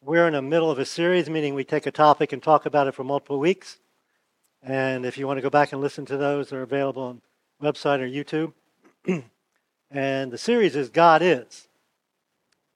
we're 0.00 0.26
in 0.26 0.34
the 0.34 0.42
middle 0.42 0.70
of 0.70 0.78
a 0.78 0.84
series, 0.84 1.28
meaning 1.28 1.54
we 1.54 1.64
take 1.64 1.86
a 1.86 1.90
topic 1.90 2.32
and 2.32 2.42
talk 2.42 2.66
about 2.66 2.86
it 2.86 2.94
for 2.94 3.04
multiple 3.04 3.38
weeks. 3.38 3.78
And 4.62 5.04
if 5.04 5.18
you 5.18 5.26
want 5.26 5.38
to 5.38 5.42
go 5.42 5.50
back 5.50 5.72
and 5.72 5.80
listen 5.80 6.04
to 6.06 6.16
those, 6.16 6.50
they're 6.50 6.62
available 6.62 7.02
on 7.02 7.22
website 7.62 8.00
or 8.00 8.08
YouTube. 8.08 8.52
and 9.90 10.30
the 10.30 10.38
series 10.38 10.76
is 10.76 10.88
God 10.88 11.22
is 11.22 11.68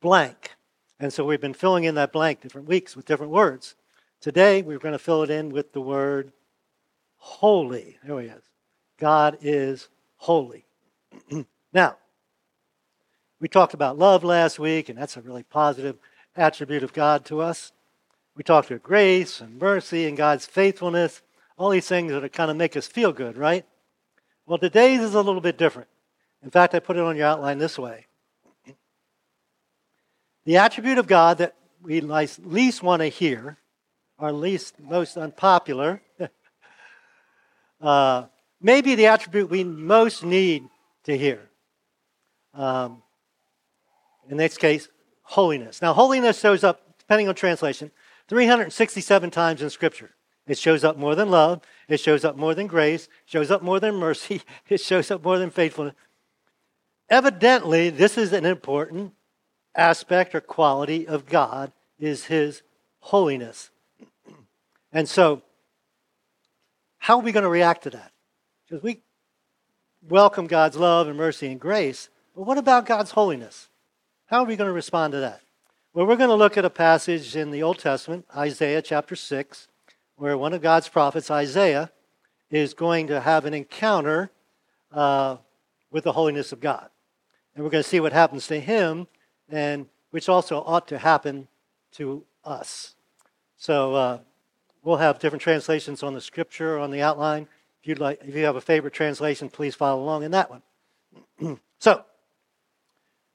blank. 0.00 0.52
And 0.98 1.12
so 1.12 1.24
we've 1.24 1.40
been 1.40 1.54
filling 1.54 1.84
in 1.84 1.94
that 1.94 2.12
blank 2.12 2.40
different 2.40 2.68
weeks 2.68 2.96
with 2.96 3.06
different 3.06 3.32
words. 3.32 3.74
Today, 4.20 4.62
we're 4.62 4.78
going 4.78 4.92
to 4.92 4.98
fill 4.98 5.22
it 5.22 5.30
in 5.30 5.50
with 5.50 5.72
the 5.72 5.80
word 5.80 6.32
holy. 7.16 7.98
There 8.04 8.20
he 8.20 8.28
is. 8.28 8.42
God 8.98 9.38
is 9.40 9.88
holy. 10.16 10.64
now, 11.72 11.96
we 13.40 13.48
talked 13.48 13.74
about 13.74 13.98
love 13.98 14.22
last 14.22 14.60
week, 14.60 14.88
and 14.88 14.96
that's 14.96 15.16
a 15.16 15.20
really 15.20 15.42
positive 15.42 15.96
attribute 16.36 16.82
of 16.82 16.92
God 16.92 17.24
to 17.26 17.40
us. 17.40 17.72
We 18.36 18.42
talked 18.42 18.70
about 18.70 18.82
grace 18.82 19.40
and 19.40 19.58
mercy 19.58 20.06
and 20.06 20.16
God's 20.16 20.46
faithfulness, 20.46 21.22
all 21.56 21.70
these 21.70 21.86
things 21.86 22.12
that 22.12 22.32
kind 22.32 22.50
of 22.50 22.56
make 22.56 22.76
us 22.76 22.86
feel 22.86 23.12
good, 23.12 23.36
right? 23.36 23.64
Well, 24.46 24.58
today's 24.58 25.00
is 25.00 25.14
a 25.14 25.20
little 25.20 25.40
bit 25.40 25.58
different. 25.58 25.88
In 26.42 26.50
fact, 26.50 26.74
I 26.74 26.80
put 26.80 26.96
it 26.96 27.02
on 27.02 27.16
your 27.16 27.26
outline 27.26 27.58
this 27.58 27.78
way. 27.78 28.06
The 30.44 30.56
attribute 30.56 30.98
of 30.98 31.06
God 31.06 31.38
that 31.38 31.54
we 31.82 32.00
least 32.00 32.82
want 32.82 33.00
to 33.00 33.06
hear, 33.06 33.58
or 34.18 34.32
least 34.32 34.80
most 34.80 35.16
unpopular, 35.16 36.02
uh, 37.80 38.24
maybe 38.60 38.94
the 38.94 39.06
attribute 39.06 39.50
we 39.50 39.62
most 39.62 40.24
need 40.24 40.68
to 41.04 41.16
hear. 41.16 41.48
Um, 42.54 43.02
in 44.28 44.36
this 44.36 44.56
case, 44.56 44.88
holiness. 45.32 45.80
Now, 45.80 45.94
holiness 45.94 46.38
shows 46.38 46.62
up, 46.62 46.82
depending 46.98 47.26
on 47.26 47.34
translation, 47.34 47.90
367 48.28 49.30
times 49.30 49.62
in 49.62 49.70
Scripture. 49.70 50.10
It 50.46 50.58
shows 50.58 50.84
up 50.84 50.98
more 50.98 51.14
than 51.14 51.30
love. 51.30 51.62
It 51.88 52.00
shows 52.00 52.24
up 52.24 52.36
more 52.36 52.54
than 52.54 52.66
grace. 52.66 53.08
Shows 53.24 53.50
up 53.50 53.62
more 53.62 53.80
than 53.80 53.94
mercy. 53.94 54.42
It 54.68 54.80
shows 54.80 55.10
up 55.10 55.24
more 55.24 55.38
than 55.38 55.50
faithfulness. 55.50 55.94
Evidently, 57.08 57.88
this 57.88 58.18
is 58.18 58.32
an 58.32 58.44
important 58.44 59.12
aspect 59.74 60.34
or 60.34 60.40
quality 60.40 61.06
of 61.06 61.26
God 61.26 61.72
is 61.98 62.26
his 62.26 62.62
holiness. 63.00 63.70
And 64.94 65.08
so, 65.08 65.40
how 66.98 67.16
are 67.16 67.22
we 67.22 67.32
going 67.32 67.44
to 67.44 67.48
react 67.48 67.84
to 67.84 67.90
that? 67.90 68.12
Because 68.68 68.82
we 68.82 69.00
welcome 70.06 70.46
God's 70.46 70.76
love 70.76 71.08
and 71.08 71.16
mercy 71.16 71.46
and 71.46 71.58
grace, 71.58 72.10
but 72.36 72.42
what 72.42 72.58
about 72.58 72.84
God's 72.84 73.12
holiness? 73.12 73.70
How 74.32 74.38
are 74.38 74.46
we 74.46 74.56
going 74.56 74.68
to 74.68 74.72
respond 74.72 75.12
to 75.12 75.20
that? 75.20 75.42
Well, 75.92 76.06
we're 76.06 76.16
going 76.16 76.30
to 76.30 76.34
look 76.34 76.56
at 76.56 76.64
a 76.64 76.70
passage 76.70 77.36
in 77.36 77.50
the 77.50 77.62
Old 77.62 77.78
Testament, 77.78 78.24
Isaiah 78.34 78.80
chapter 78.80 79.14
6, 79.14 79.68
where 80.16 80.38
one 80.38 80.54
of 80.54 80.62
God's 80.62 80.88
prophets, 80.88 81.30
Isaiah, 81.30 81.92
is 82.50 82.72
going 82.72 83.08
to 83.08 83.20
have 83.20 83.44
an 83.44 83.52
encounter 83.52 84.30
uh, 84.90 85.36
with 85.90 86.04
the 86.04 86.12
holiness 86.12 86.50
of 86.50 86.60
God. 86.60 86.88
And 87.54 87.62
we're 87.62 87.68
going 87.68 87.82
to 87.82 87.88
see 87.88 88.00
what 88.00 88.14
happens 88.14 88.46
to 88.46 88.58
him, 88.58 89.06
and 89.50 89.84
which 90.12 90.30
also 90.30 90.62
ought 90.62 90.88
to 90.88 90.96
happen 90.96 91.46
to 91.96 92.24
us. 92.42 92.94
So 93.58 93.94
uh, 93.94 94.18
we'll 94.82 94.96
have 94.96 95.18
different 95.18 95.42
translations 95.42 96.02
on 96.02 96.14
the 96.14 96.22
scripture 96.22 96.78
on 96.78 96.90
the 96.90 97.02
outline. 97.02 97.48
If 97.82 97.88
you'd 97.88 97.98
like, 97.98 98.22
if 98.24 98.34
you 98.34 98.44
have 98.44 98.56
a 98.56 98.62
favorite 98.62 98.94
translation, 98.94 99.50
please 99.50 99.74
follow 99.74 100.02
along 100.02 100.22
in 100.22 100.30
that 100.30 100.48
one. 100.48 101.60
so 101.78 102.06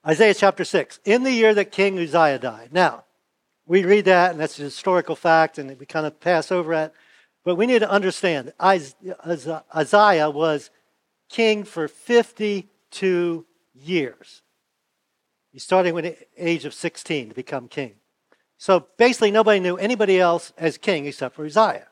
Isaiah 0.08 0.34
chapter 0.34 0.64
6. 0.64 1.02
In 1.04 1.24
the 1.24 1.32
year 1.32 1.54
that 1.54 1.72
King 1.72 2.00
Uzziah 2.00 2.40
died. 2.40 2.70
Now, 2.72 3.04
we 3.66 3.84
read 3.84 4.06
that, 4.06 4.32
and 4.32 4.40
that's 4.40 4.58
a 4.58 4.64
historical 4.64 5.18
fact, 5.18 5.58
and 5.58 5.78
we 5.78 5.86
kind 5.86 6.06
of 6.06 6.22
pass 6.22 6.52
over 6.52 6.74
it. 6.74 6.94
But 7.44 7.56
we 7.56 7.66
need 7.66 7.80
to 7.80 7.90
understand 7.90 8.54
Isaiah 8.62 10.30
was 10.30 10.70
king 11.30 11.66
for 11.66 11.90
52 11.90 13.46
years. 13.74 14.42
He 15.52 15.60
started 15.60 15.94
with 15.94 16.06
the 16.06 16.18
age 16.38 16.64
of 16.64 16.74
16 16.74 17.30
to 17.30 17.36
become 17.36 17.68
king. 17.68 17.96
So 18.58 18.88
basically, 18.98 19.32
nobody 19.32 19.60
knew 19.60 19.76
anybody 19.76 20.20
else 20.20 20.54
as 20.58 20.78
king 20.78 21.06
except 21.06 21.36
for 21.36 21.46
Uzziah. 21.46 21.88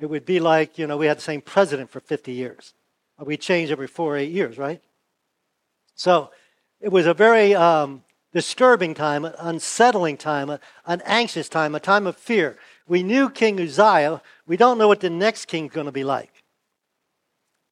It 0.00 0.06
would 0.06 0.24
be 0.24 0.40
like, 0.40 0.78
you 0.78 0.86
know, 0.86 0.96
we 0.96 1.06
had 1.06 1.18
the 1.18 1.22
same 1.22 1.42
president 1.42 1.90
for 1.90 2.00
50 2.00 2.32
years. 2.32 2.74
We 3.18 3.36
change 3.36 3.70
every 3.70 3.86
four 3.86 4.14
or 4.14 4.16
eight 4.16 4.32
years, 4.32 4.58
right? 4.58 4.82
So 5.94 6.30
it 6.80 6.90
was 6.90 7.06
a 7.06 7.14
very 7.14 7.54
um, 7.54 8.02
disturbing 8.32 8.94
time, 8.94 9.24
an 9.24 9.34
unsettling 9.38 10.16
time, 10.16 10.50
an 10.86 11.02
anxious 11.04 11.48
time, 11.48 11.74
a 11.74 11.80
time 11.80 12.06
of 12.06 12.16
fear. 12.16 12.56
We 12.88 13.02
knew 13.02 13.28
King 13.28 13.60
Uzziah. 13.60 14.22
We 14.46 14.56
don't 14.56 14.78
know 14.78 14.88
what 14.88 15.00
the 15.00 15.10
next 15.10 15.46
king's 15.46 15.72
going 15.72 15.86
to 15.86 15.92
be 15.92 16.04
like. 16.04 16.42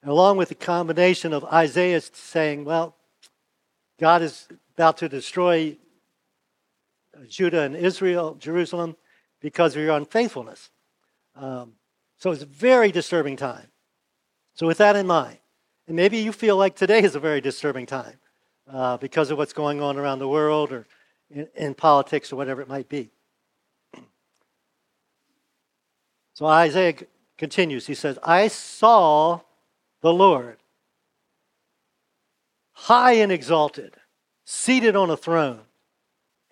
And 0.02 0.10
along 0.10 0.36
with 0.36 0.50
the 0.50 0.54
combination 0.54 1.32
of 1.32 1.44
Isaiah 1.44 2.00
saying, 2.00 2.64
well, 2.64 2.96
God 3.98 4.22
is 4.22 4.46
about 4.74 4.98
to 4.98 5.08
destroy 5.08 5.76
Judah 7.28 7.62
and 7.62 7.74
Israel, 7.74 8.36
Jerusalem, 8.38 8.96
because 9.40 9.74
of 9.74 9.82
your 9.82 9.96
unfaithfulness. 9.96 10.70
Um, 11.34 11.72
so 12.16 12.30
it's 12.30 12.42
a 12.42 12.46
very 12.46 12.92
disturbing 12.92 13.36
time. 13.36 13.68
So, 14.54 14.66
with 14.66 14.78
that 14.78 14.96
in 14.96 15.06
mind, 15.06 15.38
and 15.86 15.94
maybe 15.94 16.18
you 16.18 16.32
feel 16.32 16.56
like 16.56 16.74
today 16.74 17.00
is 17.00 17.14
a 17.14 17.20
very 17.20 17.40
disturbing 17.40 17.86
time 17.86 18.18
uh, 18.70 18.96
because 18.96 19.30
of 19.30 19.38
what's 19.38 19.52
going 19.52 19.80
on 19.80 19.96
around 19.96 20.18
the 20.18 20.28
world 20.28 20.72
or 20.72 20.86
in, 21.30 21.48
in 21.54 21.74
politics 21.74 22.32
or 22.32 22.36
whatever 22.36 22.60
it 22.60 22.68
might 22.68 22.88
be. 22.88 23.10
So 26.34 26.46
Isaiah 26.46 26.94
continues. 27.36 27.86
He 27.86 27.94
says, 27.94 28.18
I 28.22 28.48
saw 28.48 29.40
the 30.02 30.12
Lord 30.12 30.58
high 32.72 33.14
and 33.14 33.32
exalted, 33.32 33.94
seated 34.44 34.94
on 34.94 35.10
a 35.10 35.16
throne, 35.16 35.60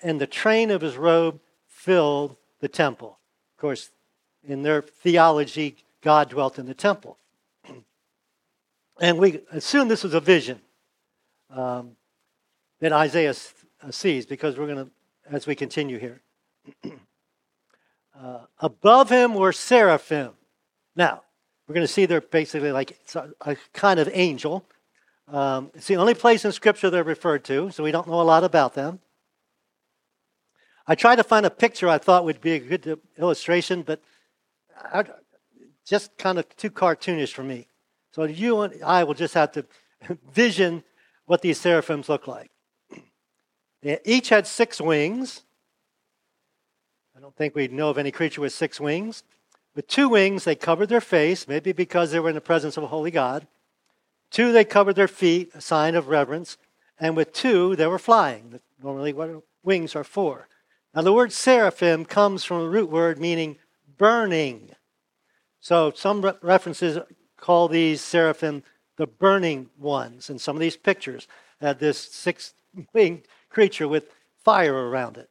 and 0.02 0.20
the 0.20 0.26
train 0.26 0.72
of 0.72 0.80
his 0.80 0.96
robe 0.96 1.38
filled 1.68 2.36
the 2.60 2.68
temple. 2.68 3.18
Of 3.54 3.60
course, 3.60 3.90
in 4.42 4.62
their 4.62 4.82
theology, 4.82 5.76
God 6.02 6.30
dwelt 6.30 6.58
in 6.58 6.66
the 6.66 6.74
temple. 6.74 7.18
And 8.98 9.18
we 9.18 9.42
assume 9.52 9.88
this 9.88 10.04
was 10.04 10.14
a 10.14 10.20
vision. 10.20 10.58
Um, 11.50 11.96
that 12.80 12.92
Isaiah 12.92 13.34
uh, 13.82 13.90
sees 13.90 14.26
because 14.26 14.56
we're 14.56 14.66
going 14.66 14.86
to, 14.86 14.90
as 15.30 15.46
we 15.46 15.54
continue 15.54 15.98
here. 15.98 16.20
uh, 18.18 18.40
above 18.58 19.10
him 19.10 19.34
were 19.34 19.52
seraphim. 19.52 20.32
Now, 20.94 21.22
we're 21.66 21.74
going 21.74 21.86
to 21.86 21.92
see 21.92 22.06
they're 22.06 22.20
basically 22.20 22.72
like 22.72 22.98
a, 23.14 23.28
a 23.42 23.56
kind 23.72 23.98
of 23.98 24.08
angel. 24.12 24.64
Um, 25.28 25.70
it's 25.74 25.86
the 25.86 25.96
only 25.96 26.14
place 26.14 26.44
in 26.44 26.52
Scripture 26.52 26.90
they're 26.90 27.02
referred 27.04 27.44
to, 27.44 27.70
so 27.70 27.82
we 27.82 27.90
don't 27.90 28.06
know 28.06 28.20
a 28.20 28.22
lot 28.22 28.44
about 28.44 28.74
them. 28.74 29.00
I 30.86 30.94
tried 30.94 31.16
to 31.16 31.24
find 31.24 31.44
a 31.44 31.50
picture 31.50 31.88
I 31.88 31.98
thought 31.98 32.24
would 32.24 32.40
be 32.40 32.52
a 32.52 32.60
good 32.60 33.00
illustration, 33.18 33.82
but 33.82 34.00
I, 34.92 35.04
just 35.84 36.16
kind 36.18 36.38
of 36.38 36.48
too 36.56 36.70
cartoonish 36.70 37.32
for 37.32 37.42
me. 37.42 37.66
So 38.12 38.24
you 38.24 38.60
and 38.60 38.82
I 38.84 39.04
will 39.04 39.14
just 39.14 39.34
have 39.34 39.52
to 39.52 39.66
vision 40.32 40.84
what 41.24 41.42
these 41.42 41.58
seraphims 41.58 42.08
look 42.08 42.26
like. 42.26 42.50
They 43.86 44.00
each 44.04 44.30
had 44.30 44.48
six 44.48 44.80
wings. 44.80 45.42
I 47.16 47.20
don't 47.20 47.36
think 47.36 47.54
we'd 47.54 47.72
know 47.72 47.88
of 47.88 47.98
any 47.98 48.10
creature 48.10 48.40
with 48.40 48.52
six 48.52 48.80
wings. 48.80 49.22
With 49.76 49.86
two 49.86 50.08
wings, 50.08 50.42
they 50.42 50.56
covered 50.56 50.88
their 50.88 51.00
face, 51.00 51.46
maybe 51.46 51.70
because 51.70 52.10
they 52.10 52.18
were 52.18 52.30
in 52.30 52.34
the 52.34 52.40
presence 52.40 52.76
of 52.76 52.82
a 52.82 52.88
holy 52.88 53.12
God. 53.12 53.46
Two, 54.32 54.50
they 54.50 54.64
covered 54.64 54.96
their 54.96 55.06
feet, 55.06 55.52
a 55.54 55.60
sign 55.60 55.94
of 55.94 56.08
reverence. 56.08 56.58
And 56.98 57.16
with 57.16 57.32
two, 57.32 57.76
they 57.76 57.86
were 57.86 58.00
flying. 58.00 58.58
Normally, 58.82 59.12
what 59.12 59.44
wings 59.62 59.94
are 59.94 60.02
for. 60.02 60.48
Now, 60.92 61.02
the 61.02 61.12
word 61.12 61.32
seraphim 61.32 62.06
comes 62.06 62.42
from 62.42 62.62
a 62.62 62.68
root 62.68 62.90
word 62.90 63.20
meaning 63.20 63.56
burning. 63.96 64.70
So, 65.60 65.92
some 65.94 66.22
references 66.42 66.98
call 67.36 67.68
these 67.68 68.00
seraphim 68.00 68.64
the 68.96 69.06
burning 69.06 69.70
ones. 69.78 70.28
And 70.28 70.40
some 70.40 70.56
of 70.56 70.60
these 70.60 70.76
pictures 70.76 71.28
had 71.60 71.78
this 71.78 71.98
six 71.98 72.52
winged 72.92 73.28
creature 73.56 73.88
with 73.88 74.04
fire 74.44 74.74
around 74.74 75.16
it. 75.16 75.30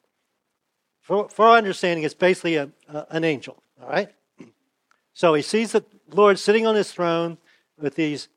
For, 0.99 1.29
for 1.29 1.45
our 1.45 1.57
understanding, 1.57 2.03
it's 2.03 2.15
basically 2.15 2.55
a, 2.55 2.71
a, 2.91 3.05
an 3.11 3.23
angel, 3.23 3.61
all 3.79 3.89
right? 3.89 4.09
So 5.13 5.35
he 5.35 5.43
sees 5.43 5.71
the 5.71 5.85
Lord 6.11 6.39
sitting 6.39 6.65
on 6.65 6.75
his 6.75 6.91
throne 6.91 7.37
with 7.79 7.93
these 7.95 8.27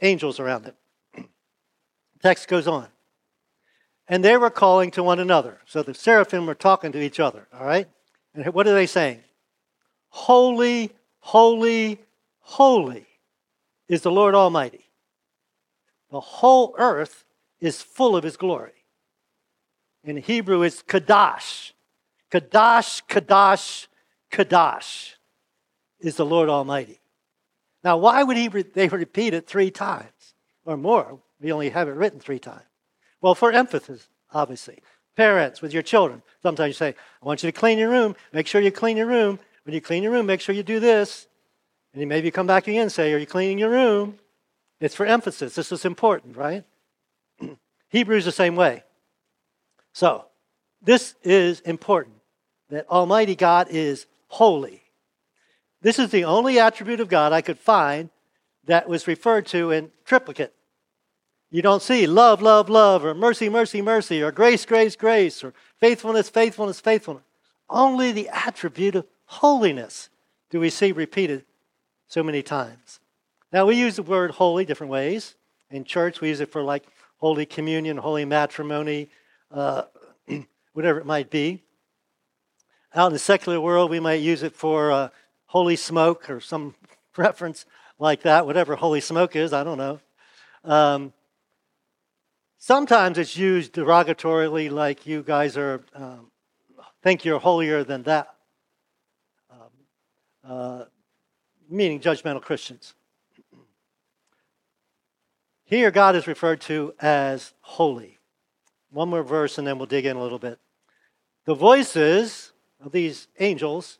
angels 0.00 0.40
around 0.40 0.64
him. 0.64 0.74
The 1.14 1.24
text 2.22 2.48
goes 2.48 2.66
on. 2.66 2.88
And 4.08 4.24
they 4.24 4.38
were 4.38 4.50
calling 4.50 4.90
to 4.92 5.02
one 5.02 5.20
another. 5.20 5.58
So 5.66 5.82
the 5.82 5.92
seraphim 5.92 6.46
were 6.46 6.54
talking 6.54 6.90
to 6.92 7.00
each 7.00 7.20
other, 7.20 7.46
all 7.52 7.66
right? 7.66 7.86
And 8.34 8.46
what 8.54 8.66
are 8.66 8.74
they 8.74 8.86
saying? 8.86 9.20
Holy, 10.08 10.90
holy, 11.20 12.00
holy 12.40 13.06
is 13.88 14.00
the 14.00 14.10
Lord 14.10 14.34
Almighty. 14.34 14.86
The 16.10 16.18
whole 16.18 16.74
earth 16.78 17.24
is 17.60 17.82
full 17.82 18.16
of 18.16 18.24
his 18.24 18.38
glory. 18.38 18.77
In 20.08 20.16
Hebrew, 20.16 20.62
it's 20.62 20.82
Kadash. 20.82 21.72
Kadash, 22.32 23.02
Kadash, 23.06 23.88
Kadash 24.32 25.12
is 26.00 26.16
the 26.16 26.24
Lord 26.24 26.48
Almighty. 26.48 27.00
Now, 27.84 27.98
why 27.98 28.22
would 28.22 28.38
he 28.38 28.48
re- 28.48 28.62
they 28.62 28.88
repeat 28.88 29.34
it 29.34 29.46
three 29.46 29.70
times 29.70 30.34
or 30.64 30.78
more? 30.78 31.20
We 31.42 31.52
only 31.52 31.68
have 31.68 31.88
it 31.88 31.92
written 31.92 32.20
three 32.20 32.38
times. 32.38 32.64
Well, 33.20 33.34
for 33.34 33.52
emphasis, 33.52 34.08
obviously. 34.32 34.78
Parents 35.14 35.60
with 35.60 35.74
your 35.74 35.82
children, 35.82 36.22
sometimes 36.42 36.68
you 36.68 36.74
say, 36.74 36.94
I 37.22 37.26
want 37.26 37.42
you 37.42 37.52
to 37.52 37.58
clean 37.58 37.76
your 37.78 37.90
room. 37.90 38.16
Make 38.32 38.46
sure 38.46 38.62
you 38.62 38.72
clean 38.72 38.96
your 38.96 39.06
room. 39.06 39.38
When 39.64 39.74
you 39.74 39.82
clean 39.82 40.02
your 40.02 40.12
room, 40.12 40.24
make 40.24 40.40
sure 40.40 40.54
you 40.54 40.62
do 40.62 40.80
this. 40.80 41.26
And 41.92 42.00
you 42.00 42.06
maybe 42.06 42.30
come 42.30 42.46
back 42.46 42.66
again 42.66 42.82
and 42.82 42.92
say, 42.92 43.12
Are 43.12 43.18
you 43.18 43.26
cleaning 43.26 43.58
your 43.58 43.70
room? 43.70 44.18
It's 44.80 44.94
for 44.94 45.04
emphasis. 45.04 45.54
This 45.54 45.70
is 45.70 45.84
important, 45.84 46.34
right? 46.34 46.64
Hebrews 47.90 48.24
the 48.24 48.32
same 48.32 48.56
way. 48.56 48.84
So, 49.98 50.26
this 50.80 51.16
is 51.24 51.58
important 51.62 52.14
that 52.70 52.88
Almighty 52.88 53.34
God 53.34 53.66
is 53.68 54.06
holy. 54.28 54.80
This 55.82 55.98
is 55.98 56.10
the 56.10 56.22
only 56.22 56.60
attribute 56.60 57.00
of 57.00 57.08
God 57.08 57.32
I 57.32 57.40
could 57.40 57.58
find 57.58 58.08
that 58.66 58.88
was 58.88 59.08
referred 59.08 59.46
to 59.46 59.72
in 59.72 59.90
triplicate. 60.04 60.54
You 61.50 61.62
don't 61.62 61.82
see 61.82 62.06
love, 62.06 62.40
love, 62.40 62.70
love, 62.70 63.04
or 63.04 63.12
mercy, 63.12 63.48
mercy, 63.48 63.82
mercy, 63.82 64.22
or 64.22 64.30
grace, 64.30 64.64
grace, 64.64 64.94
grace, 64.94 65.42
or 65.42 65.52
faithfulness, 65.80 66.28
faithfulness, 66.28 66.78
faithfulness. 66.78 67.24
Only 67.68 68.12
the 68.12 68.28
attribute 68.28 68.94
of 68.94 69.06
holiness 69.24 70.10
do 70.48 70.60
we 70.60 70.70
see 70.70 70.92
repeated 70.92 71.44
so 72.06 72.22
many 72.22 72.44
times. 72.44 73.00
Now, 73.52 73.66
we 73.66 73.74
use 73.74 73.96
the 73.96 74.04
word 74.04 74.30
holy 74.30 74.64
different 74.64 74.92
ways. 74.92 75.34
In 75.72 75.82
church, 75.82 76.20
we 76.20 76.28
use 76.28 76.38
it 76.38 76.52
for 76.52 76.62
like 76.62 76.84
holy 77.16 77.46
communion, 77.46 77.96
holy 77.96 78.24
matrimony, 78.24 79.10
uh, 79.50 79.82
whatever 80.72 80.98
it 80.98 81.06
might 81.06 81.30
be. 81.30 81.62
Out 82.94 83.08
in 83.08 83.12
the 83.12 83.18
secular 83.18 83.60
world, 83.60 83.90
we 83.90 84.00
might 84.00 84.20
use 84.20 84.42
it 84.42 84.54
for 84.54 84.90
uh, 84.90 85.08
holy 85.46 85.76
smoke 85.76 86.30
or 86.30 86.40
some 86.40 86.74
reference 87.16 87.66
like 87.98 88.22
that, 88.22 88.46
whatever 88.46 88.76
holy 88.76 89.00
smoke 89.00 89.34
is, 89.34 89.52
I 89.52 89.64
don't 89.64 89.78
know. 89.78 90.00
Um, 90.64 91.12
sometimes 92.58 93.18
it's 93.18 93.36
used 93.36 93.72
derogatorily, 93.72 94.70
like 94.70 95.06
you 95.06 95.22
guys 95.22 95.56
are, 95.56 95.82
um, 95.94 96.30
think 97.02 97.24
you're 97.24 97.40
holier 97.40 97.84
than 97.84 98.04
that, 98.04 98.34
um, 99.50 99.70
uh, 100.44 100.84
meaning 101.68 102.00
judgmental 102.00 102.42
Christians. 102.42 102.94
Here, 105.64 105.90
God 105.90 106.16
is 106.16 106.26
referred 106.26 106.60
to 106.62 106.94
as 107.00 107.52
holy. 107.60 108.17
One 108.90 109.10
more 109.10 109.22
verse, 109.22 109.58
and 109.58 109.66
then 109.66 109.78
we'll 109.78 109.86
dig 109.86 110.06
in 110.06 110.16
a 110.16 110.22
little 110.22 110.38
bit. 110.38 110.58
The 111.44 111.54
voices 111.54 112.52
of 112.80 112.92
these 112.92 113.28
angels 113.38 113.98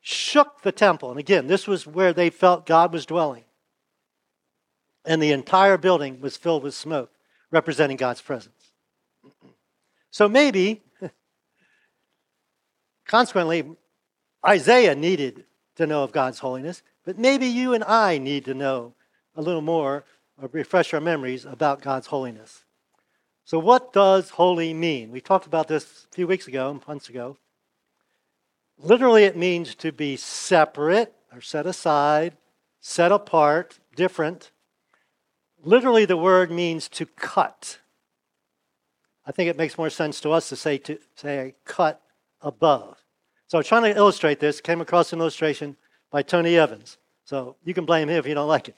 shook 0.00 0.62
the 0.62 0.72
temple. 0.72 1.10
And 1.10 1.18
again, 1.18 1.46
this 1.46 1.66
was 1.66 1.86
where 1.86 2.12
they 2.12 2.30
felt 2.30 2.66
God 2.66 2.92
was 2.92 3.06
dwelling. 3.06 3.44
And 5.04 5.22
the 5.22 5.32
entire 5.32 5.78
building 5.78 6.20
was 6.20 6.36
filled 6.36 6.62
with 6.62 6.74
smoke, 6.74 7.10
representing 7.50 7.96
God's 7.96 8.20
presence. 8.20 8.72
So 10.10 10.28
maybe, 10.28 10.82
consequently, 13.06 13.64
Isaiah 14.46 14.94
needed 14.94 15.44
to 15.76 15.86
know 15.86 16.02
of 16.02 16.12
God's 16.12 16.40
holiness, 16.40 16.82
but 17.04 17.18
maybe 17.18 17.46
you 17.46 17.74
and 17.74 17.84
I 17.84 18.18
need 18.18 18.44
to 18.46 18.54
know 18.54 18.94
a 19.34 19.42
little 19.42 19.60
more 19.60 20.04
or 20.40 20.48
refresh 20.52 20.92
our 20.92 21.00
memories 21.00 21.44
about 21.44 21.82
God's 21.82 22.08
holiness. 22.08 22.64
So, 23.46 23.60
what 23.60 23.92
does 23.92 24.30
holy 24.30 24.74
mean? 24.74 25.12
We 25.12 25.20
talked 25.20 25.46
about 25.46 25.68
this 25.68 25.84
a 26.10 26.14
few 26.14 26.26
weeks 26.26 26.48
ago, 26.48 26.80
months 26.88 27.08
ago. 27.08 27.36
Literally, 28.76 29.22
it 29.22 29.36
means 29.36 29.76
to 29.76 29.92
be 29.92 30.16
separate 30.16 31.14
or 31.32 31.40
set 31.40 31.64
aside, 31.64 32.36
set 32.80 33.12
apart, 33.12 33.78
different. 33.94 34.50
Literally, 35.62 36.04
the 36.04 36.16
word 36.16 36.50
means 36.50 36.88
to 36.88 37.06
cut. 37.06 37.78
I 39.24 39.30
think 39.30 39.48
it 39.48 39.56
makes 39.56 39.78
more 39.78 39.90
sense 39.90 40.20
to 40.22 40.32
us 40.32 40.48
to 40.48 40.56
say 40.56 40.78
to 40.78 40.98
say 41.14 41.54
cut 41.64 42.02
above. 42.40 42.98
So, 43.46 43.62
trying 43.62 43.84
to 43.84 43.96
illustrate 43.96 44.40
this, 44.40 44.60
came 44.60 44.80
across 44.80 45.12
an 45.12 45.20
illustration 45.20 45.76
by 46.10 46.22
Tony 46.22 46.56
Evans. 46.56 46.98
So 47.26 47.54
you 47.64 47.74
can 47.74 47.84
blame 47.84 48.08
him 48.08 48.18
if 48.18 48.26
you 48.26 48.34
don't 48.34 48.48
like 48.48 48.68
it. 48.68 48.76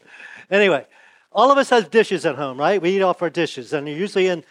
Anyway, 0.51 0.87
all 1.33 1.53
of 1.53 1.59
us 1.59 1.71
have 1.71 1.91
dishes 1.91 2.25
at 2.25 2.37
home, 2.37 2.59
right? 2.59 2.81
We 2.81 2.97
eat 2.97 3.03
off 3.03 3.23
our 3.23 3.31
dishes, 3.31 3.73
and 3.73 3.87
you're 3.87 3.97
usually 3.97 4.29
in, 4.29 4.45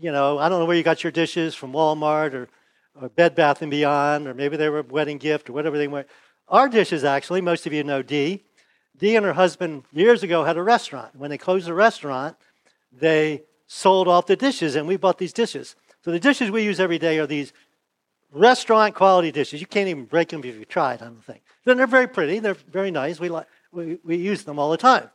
you 0.00 0.12
know, 0.12 0.38
I 0.38 0.48
don't 0.48 0.60
know 0.60 0.66
where 0.66 0.76
you 0.76 0.82
got 0.82 1.02
your 1.02 1.10
dishes 1.12 1.54
from 1.54 1.72
Walmart 1.72 2.34
or 2.34 2.48
or 3.00 3.08
Bed 3.08 3.34
Bath 3.34 3.62
and 3.62 3.70
Beyond, 3.70 4.26
or 4.26 4.34
maybe 4.34 4.56
they 4.56 4.68
were 4.68 4.80
a 4.80 4.82
wedding 4.82 5.18
gift 5.18 5.50
or 5.50 5.52
whatever 5.52 5.78
they 5.78 5.88
were. 5.88 6.06
Our 6.48 6.68
dishes, 6.68 7.04
actually, 7.04 7.40
most 7.40 7.66
of 7.66 7.72
you 7.72 7.84
know 7.84 8.02
Dee. 8.02 8.44
Dee 8.96 9.16
and 9.16 9.26
her 9.26 9.34
husband 9.34 9.84
years 9.92 10.22
ago 10.22 10.44
had 10.44 10.56
a 10.56 10.62
restaurant. 10.62 11.14
When 11.16 11.30
they 11.30 11.38
closed 11.38 11.66
the 11.66 11.74
restaurant, 11.74 12.36
they 12.92 13.42
sold 13.66 14.08
off 14.08 14.26
the 14.26 14.36
dishes, 14.36 14.76
and 14.76 14.86
we 14.86 14.96
bought 14.96 15.18
these 15.18 15.32
dishes. 15.32 15.76
So 16.02 16.10
the 16.10 16.20
dishes 16.20 16.50
we 16.50 16.62
use 16.62 16.80
every 16.80 16.98
day 16.98 17.18
are 17.18 17.26
these 17.26 17.52
restaurant 18.32 18.94
quality 18.94 19.32
dishes. 19.32 19.60
You 19.60 19.66
can't 19.66 19.88
even 19.88 20.04
break 20.04 20.28
them 20.28 20.42
if 20.44 20.56
you 20.56 20.64
tried, 20.64 21.02
I 21.02 21.06
don't 21.06 21.24
think. 21.24 21.42
Then 21.64 21.76
they're 21.76 21.86
very 21.86 22.06
pretty, 22.06 22.38
they're 22.38 22.54
very 22.54 22.90
nice. 22.90 23.20
We, 23.20 23.28
like, 23.28 23.46
we, 23.72 23.98
we 24.04 24.16
use 24.16 24.44
them 24.44 24.58
all 24.58 24.70
the 24.70 24.76
time. 24.76 25.10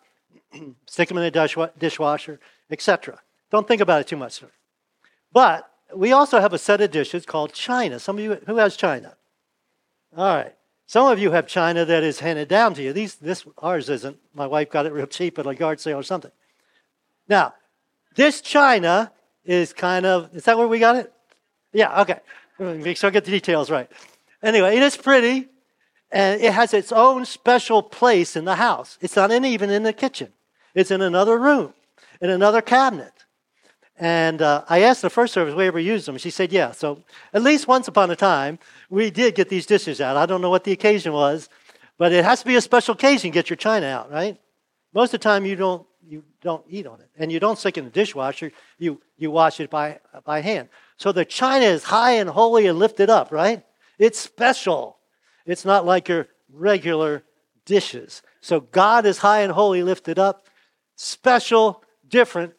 Stick 0.85 1.07
them 1.07 1.17
in 1.17 1.23
the 1.23 1.31
dish, 1.31 1.57
dishwasher, 1.79 2.39
etc. 2.69 3.19
Don't 3.49 3.67
think 3.67 3.81
about 3.81 4.01
it 4.01 4.07
too 4.07 4.17
much, 4.17 4.33
sir. 4.33 4.51
But 5.31 5.69
we 5.95 6.11
also 6.11 6.39
have 6.39 6.53
a 6.53 6.57
set 6.57 6.81
of 6.81 6.91
dishes 6.91 7.25
called 7.25 7.53
china. 7.53 7.99
Some 7.99 8.17
of 8.17 8.23
you, 8.23 8.41
who 8.45 8.57
has 8.57 8.75
china? 8.75 9.15
All 10.15 10.35
right. 10.35 10.55
Some 10.87 11.07
of 11.07 11.19
you 11.19 11.31
have 11.31 11.47
china 11.47 11.85
that 11.85 12.03
is 12.03 12.19
handed 12.19 12.49
down 12.49 12.73
to 12.73 12.83
you. 12.83 12.91
These, 12.91 13.15
this, 13.15 13.45
ours 13.59 13.89
isn't. 13.89 14.17
My 14.33 14.45
wife 14.47 14.69
got 14.69 14.85
it 14.85 14.91
real 14.91 15.07
cheap 15.07 15.39
at 15.39 15.47
a 15.47 15.55
yard 15.55 15.79
sale 15.79 15.99
or 15.99 16.03
something. 16.03 16.31
Now, 17.29 17.53
this 18.15 18.41
china 18.41 19.11
is 19.45 19.71
kind 19.71 20.05
of, 20.05 20.35
is 20.35 20.43
that 20.45 20.57
where 20.57 20.67
we 20.67 20.79
got 20.79 20.97
it? 20.97 21.13
Yeah, 21.71 22.01
okay. 22.01 22.19
Make 22.59 22.97
sure 22.97 23.07
I 23.07 23.11
get 23.11 23.23
the 23.23 23.31
details 23.31 23.71
right. 23.71 23.89
Anyway, 24.43 24.75
it 24.75 24.83
is 24.83 24.97
pretty, 24.97 25.47
and 26.11 26.41
it 26.41 26.53
has 26.53 26.73
its 26.73 26.91
own 26.91 27.25
special 27.25 27.81
place 27.81 28.35
in 28.35 28.43
the 28.43 28.55
house. 28.55 28.97
It's 28.99 29.15
not 29.15 29.31
in, 29.31 29.45
even 29.45 29.69
in 29.69 29.83
the 29.83 29.93
kitchen. 29.93 30.33
It's 30.75 30.91
in 30.91 31.01
another 31.01 31.39
room, 31.39 31.73
in 32.19 32.29
another 32.29 32.61
cabinet. 32.61 33.20
And 34.01 34.41
uh, 34.41 34.63
I 34.67 34.81
asked 34.81 35.03
the 35.03 35.11
first 35.11 35.31
service, 35.31 35.53
we 35.53 35.67
ever 35.67 35.79
used 35.79 36.07
them? 36.07 36.17
She 36.17 36.31
said, 36.31 36.51
yeah. 36.51 36.71
So 36.71 37.03
at 37.35 37.43
least 37.43 37.67
once 37.67 37.87
upon 37.87 38.09
a 38.09 38.15
time, 38.15 38.57
we 38.89 39.11
did 39.11 39.35
get 39.35 39.47
these 39.47 39.67
dishes 39.67 40.01
out. 40.01 40.17
I 40.17 40.25
don't 40.25 40.41
know 40.41 40.49
what 40.49 40.63
the 40.63 40.71
occasion 40.71 41.13
was, 41.13 41.49
but 41.99 42.11
it 42.11 42.25
has 42.25 42.39
to 42.39 42.47
be 42.47 42.55
a 42.55 42.61
special 42.61 42.95
occasion 42.95 43.29
to 43.29 43.33
get 43.33 43.51
your 43.51 43.57
china 43.57 43.85
out, 43.85 44.11
right? 44.11 44.41
Most 44.91 45.13
of 45.13 45.19
the 45.19 45.23
time, 45.23 45.45
you 45.45 45.55
don't, 45.55 45.85
you 46.03 46.23
don't 46.41 46.65
eat 46.67 46.87
on 46.87 46.99
it. 46.99 47.09
And 47.15 47.31
you 47.31 47.39
don't 47.39 47.59
stick 47.59 47.77
in 47.77 47.85
the 47.85 47.91
dishwasher, 47.91 48.51
you, 48.79 48.99
you 49.17 49.29
wash 49.29 49.59
it 49.59 49.69
by, 49.69 49.99
by 50.25 50.41
hand. 50.41 50.69
So 50.97 51.11
the 51.11 51.23
china 51.23 51.65
is 51.65 51.83
high 51.83 52.13
and 52.13 52.27
holy 52.27 52.65
and 52.65 52.79
lifted 52.79 53.11
up, 53.11 53.31
right? 53.31 53.63
It's 53.99 54.19
special. 54.19 54.97
It's 55.45 55.63
not 55.63 55.85
like 55.85 56.09
your 56.09 56.27
regular 56.51 57.21
dishes. 57.65 58.23
So 58.41 58.61
God 58.61 59.05
is 59.05 59.19
high 59.19 59.41
and 59.41 59.51
holy, 59.51 59.83
lifted 59.83 60.17
up, 60.17 60.47
special, 60.95 61.83
different, 62.09 62.53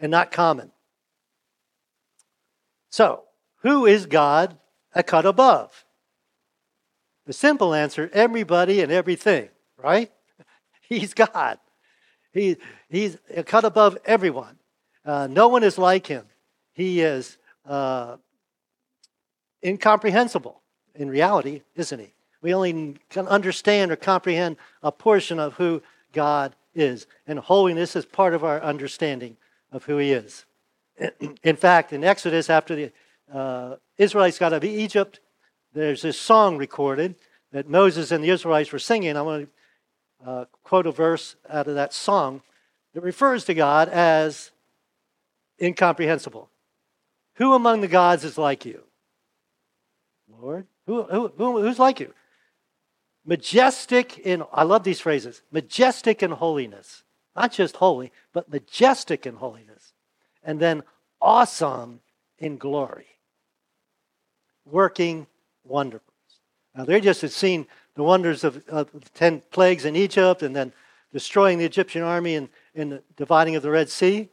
and 0.00 0.10
not 0.10 0.32
common. 0.32 0.72
So, 2.90 3.22
who 3.62 3.86
is 3.86 4.06
God 4.06 4.58
a 4.94 5.02
cut 5.02 5.26
above? 5.26 5.84
The 7.26 7.32
simple 7.32 7.74
answer 7.74 8.10
everybody 8.12 8.80
and 8.80 8.90
everything, 8.90 9.50
right? 9.76 10.10
He's 10.80 11.14
God. 11.14 11.58
He, 12.32 12.56
he's 12.88 13.18
a 13.34 13.42
cut 13.42 13.64
above 13.64 13.98
everyone. 14.04 14.56
Uh, 15.04 15.26
no 15.28 15.48
one 15.48 15.64
is 15.64 15.78
like 15.78 16.06
him. 16.06 16.26
He 16.72 17.00
is 17.00 17.38
uh, 17.66 18.16
incomprehensible 19.64 20.60
in 20.94 21.10
reality, 21.10 21.62
isn't 21.74 21.98
he? 21.98 22.14
We 22.42 22.54
only 22.54 22.96
can 23.08 23.26
understand 23.26 23.90
or 23.90 23.96
comprehend 23.96 24.56
a 24.82 24.92
portion 24.92 25.38
of 25.38 25.54
who 25.54 25.82
God 26.12 26.54
is. 26.74 27.06
And 27.26 27.38
holiness 27.38 27.96
is 27.96 28.04
part 28.04 28.34
of 28.34 28.44
our 28.44 28.62
understanding 28.62 29.36
of 29.72 29.84
who 29.84 29.98
he 29.98 30.12
is. 30.12 30.44
In 31.42 31.56
fact, 31.56 31.92
in 31.92 32.04
Exodus, 32.04 32.50
after 32.50 32.74
the 32.74 32.92
uh, 33.32 33.76
Israelites 33.96 34.38
got 34.38 34.52
out 34.52 34.58
of 34.58 34.64
Egypt, 34.64 35.20
there's 35.72 36.02
this 36.02 36.18
song 36.18 36.56
recorded 36.56 37.14
that 37.52 37.68
Moses 37.68 38.10
and 38.10 38.22
the 38.22 38.30
Israelites 38.30 38.72
were 38.72 38.78
singing. 38.78 39.16
I 39.16 39.22
want 39.22 39.48
to 40.24 40.30
uh, 40.30 40.44
quote 40.62 40.86
a 40.86 40.92
verse 40.92 41.36
out 41.48 41.68
of 41.68 41.74
that 41.76 41.92
song 41.92 42.42
that 42.94 43.02
refers 43.02 43.44
to 43.44 43.54
God 43.54 43.88
as 43.88 44.50
incomprehensible. 45.60 46.50
Who 47.36 47.54
among 47.54 47.80
the 47.80 47.88
gods 47.88 48.24
is 48.24 48.36
like 48.36 48.64
you? 48.64 48.82
Lord? 50.28 50.66
Who, 50.86 51.04
who, 51.04 51.32
who, 51.36 51.62
who's 51.62 51.78
like 51.78 52.00
you? 52.00 52.12
Majestic 53.24 54.18
in, 54.18 54.42
I 54.52 54.64
love 54.64 54.82
these 54.82 55.00
phrases, 55.00 55.42
majestic 55.50 56.22
in 56.22 56.32
holiness 56.32 57.04
not 57.36 57.52
just 57.52 57.76
holy, 57.76 58.12
but 58.32 58.50
majestic 58.50 59.26
in 59.26 59.36
holiness, 59.36 59.92
and 60.42 60.58
then 60.60 60.82
awesome 61.20 62.00
in 62.38 62.56
glory. 62.58 63.06
working 64.64 65.26
wonders. 65.64 66.00
Now, 66.74 66.84
they 66.84 67.00
just 67.00 67.22
had 67.22 67.32
seen 67.32 67.66
the 67.94 68.02
wonders 68.02 68.44
of, 68.44 68.62
of 68.68 68.90
the 68.92 69.00
ten 69.14 69.42
plagues 69.50 69.84
in 69.84 69.96
Egypt 69.96 70.42
and 70.42 70.54
then 70.54 70.72
destroying 71.12 71.58
the 71.58 71.64
Egyptian 71.64 72.02
army 72.02 72.36
and, 72.36 72.48
and 72.74 72.92
the 72.92 73.02
dividing 73.16 73.56
of 73.56 73.62
the 73.62 73.70
Red 73.70 73.88
Sea. 73.88 74.28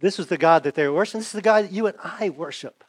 This 0.00 0.18
was 0.18 0.26
the 0.26 0.36
God 0.36 0.62
that 0.64 0.74
they 0.74 0.86
were 0.86 0.94
worshiping. 0.94 1.20
This 1.20 1.28
is 1.28 1.32
the 1.32 1.42
God 1.42 1.64
that 1.64 1.72
you 1.72 1.86
and 1.86 1.96
I 2.02 2.28
worship. 2.28 2.84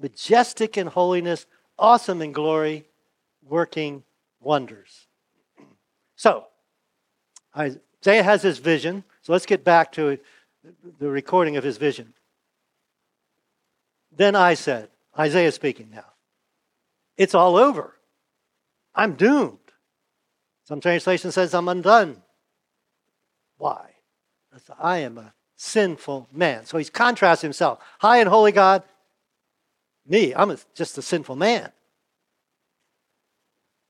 Majestic 0.00 0.78
in 0.78 0.86
holiness, 0.86 1.46
awesome 1.78 2.22
in 2.22 2.32
glory, 2.32 2.84
working 3.42 4.04
wonders. 4.40 5.06
So, 6.18 6.46
Isaiah 7.56 8.22
has 8.22 8.42
his 8.42 8.58
vision. 8.58 9.04
So 9.22 9.32
let's 9.32 9.46
get 9.46 9.64
back 9.64 9.92
to 9.92 10.18
the 10.98 11.08
recording 11.08 11.56
of 11.56 11.64
his 11.64 11.78
vision. 11.78 12.14
Then 14.16 14.34
I 14.34 14.54
said, 14.54 14.88
Isaiah 15.18 15.52
speaking 15.52 15.90
now, 15.90 16.04
it's 17.16 17.34
all 17.34 17.56
over. 17.56 17.94
I'm 18.94 19.14
doomed. 19.14 19.58
Some 20.64 20.80
translation 20.80 21.32
says 21.32 21.54
I'm 21.54 21.68
undone. 21.68 22.22
Why? 23.58 23.90
I 24.78 24.98
am 24.98 25.18
a 25.18 25.34
sinful 25.56 26.28
man. 26.32 26.64
So 26.66 26.78
he's 26.78 26.90
contrasting 26.90 27.48
himself. 27.48 27.78
High 27.98 28.18
and 28.18 28.28
holy 28.28 28.52
God, 28.52 28.82
me, 30.06 30.34
I'm 30.34 30.56
just 30.74 30.98
a 30.98 31.02
sinful 31.02 31.36
man. 31.36 31.72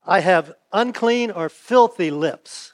I 0.05 0.19
have 0.21 0.55
unclean 0.71 1.31
or 1.31 1.49
filthy 1.49 2.11
lips. 2.11 2.73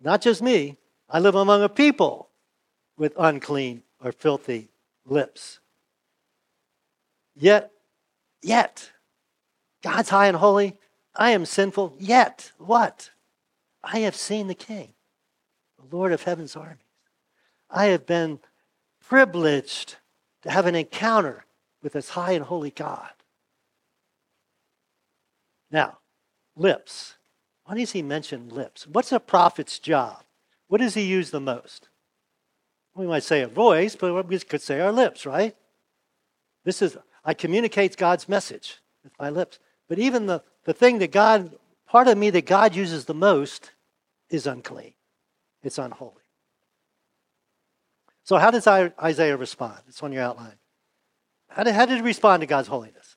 Not 0.00 0.20
just 0.20 0.42
me, 0.42 0.76
I 1.08 1.18
live 1.18 1.34
among 1.34 1.62
a 1.62 1.68
people 1.68 2.30
with 2.96 3.14
unclean 3.18 3.82
or 4.02 4.12
filthy 4.12 4.68
lips. 5.04 5.60
Yet, 7.34 7.70
yet, 8.42 8.90
God's 9.82 10.08
high 10.08 10.26
and 10.26 10.36
holy. 10.36 10.78
I 11.14 11.30
am 11.30 11.44
sinful. 11.44 11.96
Yet, 11.98 12.52
what? 12.58 13.10
I 13.82 14.00
have 14.00 14.16
seen 14.16 14.48
the 14.48 14.54
King, 14.54 14.94
the 15.78 15.96
Lord 15.96 16.12
of 16.12 16.22
heaven's 16.22 16.56
armies. 16.56 16.78
I 17.70 17.86
have 17.86 18.06
been 18.06 18.40
privileged 19.00 19.96
to 20.42 20.50
have 20.50 20.66
an 20.66 20.74
encounter 20.74 21.44
with 21.82 21.92
this 21.92 22.10
high 22.10 22.32
and 22.32 22.44
holy 22.44 22.70
God. 22.70 23.10
Now, 25.70 25.98
lips. 26.56 27.15
Why 27.66 27.76
does 27.76 27.92
he 27.92 28.02
mention 28.02 28.48
lips? 28.48 28.86
What's 28.86 29.10
a 29.10 29.18
prophet's 29.18 29.78
job? 29.80 30.22
What 30.68 30.80
does 30.80 30.94
he 30.94 31.02
use 31.02 31.30
the 31.30 31.40
most? 31.40 31.88
We 32.94 33.06
might 33.06 33.24
say 33.24 33.42
a 33.42 33.48
voice, 33.48 33.96
but 33.96 34.26
we 34.26 34.38
could 34.38 34.62
say 34.62 34.80
our 34.80 34.92
lips, 34.92 35.26
right? 35.26 35.54
This 36.64 36.80
is, 36.80 36.96
I 37.24 37.34
communicate 37.34 37.96
God's 37.96 38.28
message 38.28 38.78
with 39.04 39.12
my 39.18 39.30
lips. 39.30 39.58
But 39.88 39.98
even 39.98 40.26
the, 40.26 40.42
the 40.64 40.72
thing 40.72 40.98
that 41.00 41.10
God, 41.10 41.56
part 41.86 42.08
of 42.08 42.16
me 42.16 42.30
that 42.30 42.46
God 42.46 42.74
uses 42.74 43.04
the 43.04 43.14
most 43.14 43.72
is 44.30 44.46
unclean. 44.46 44.94
It's 45.62 45.78
unholy. 45.78 46.12
So, 48.22 48.38
how 48.38 48.50
does 48.50 48.66
Isaiah 48.66 49.36
respond? 49.36 49.78
It's 49.88 50.02
on 50.02 50.12
your 50.12 50.22
outline. 50.22 50.56
How 51.48 51.64
did, 51.64 51.74
how 51.74 51.86
did 51.86 51.96
he 51.96 52.02
respond 52.02 52.40
to 52.40 52.46
God's 52.46 52.68
holiness? 52.68 53.16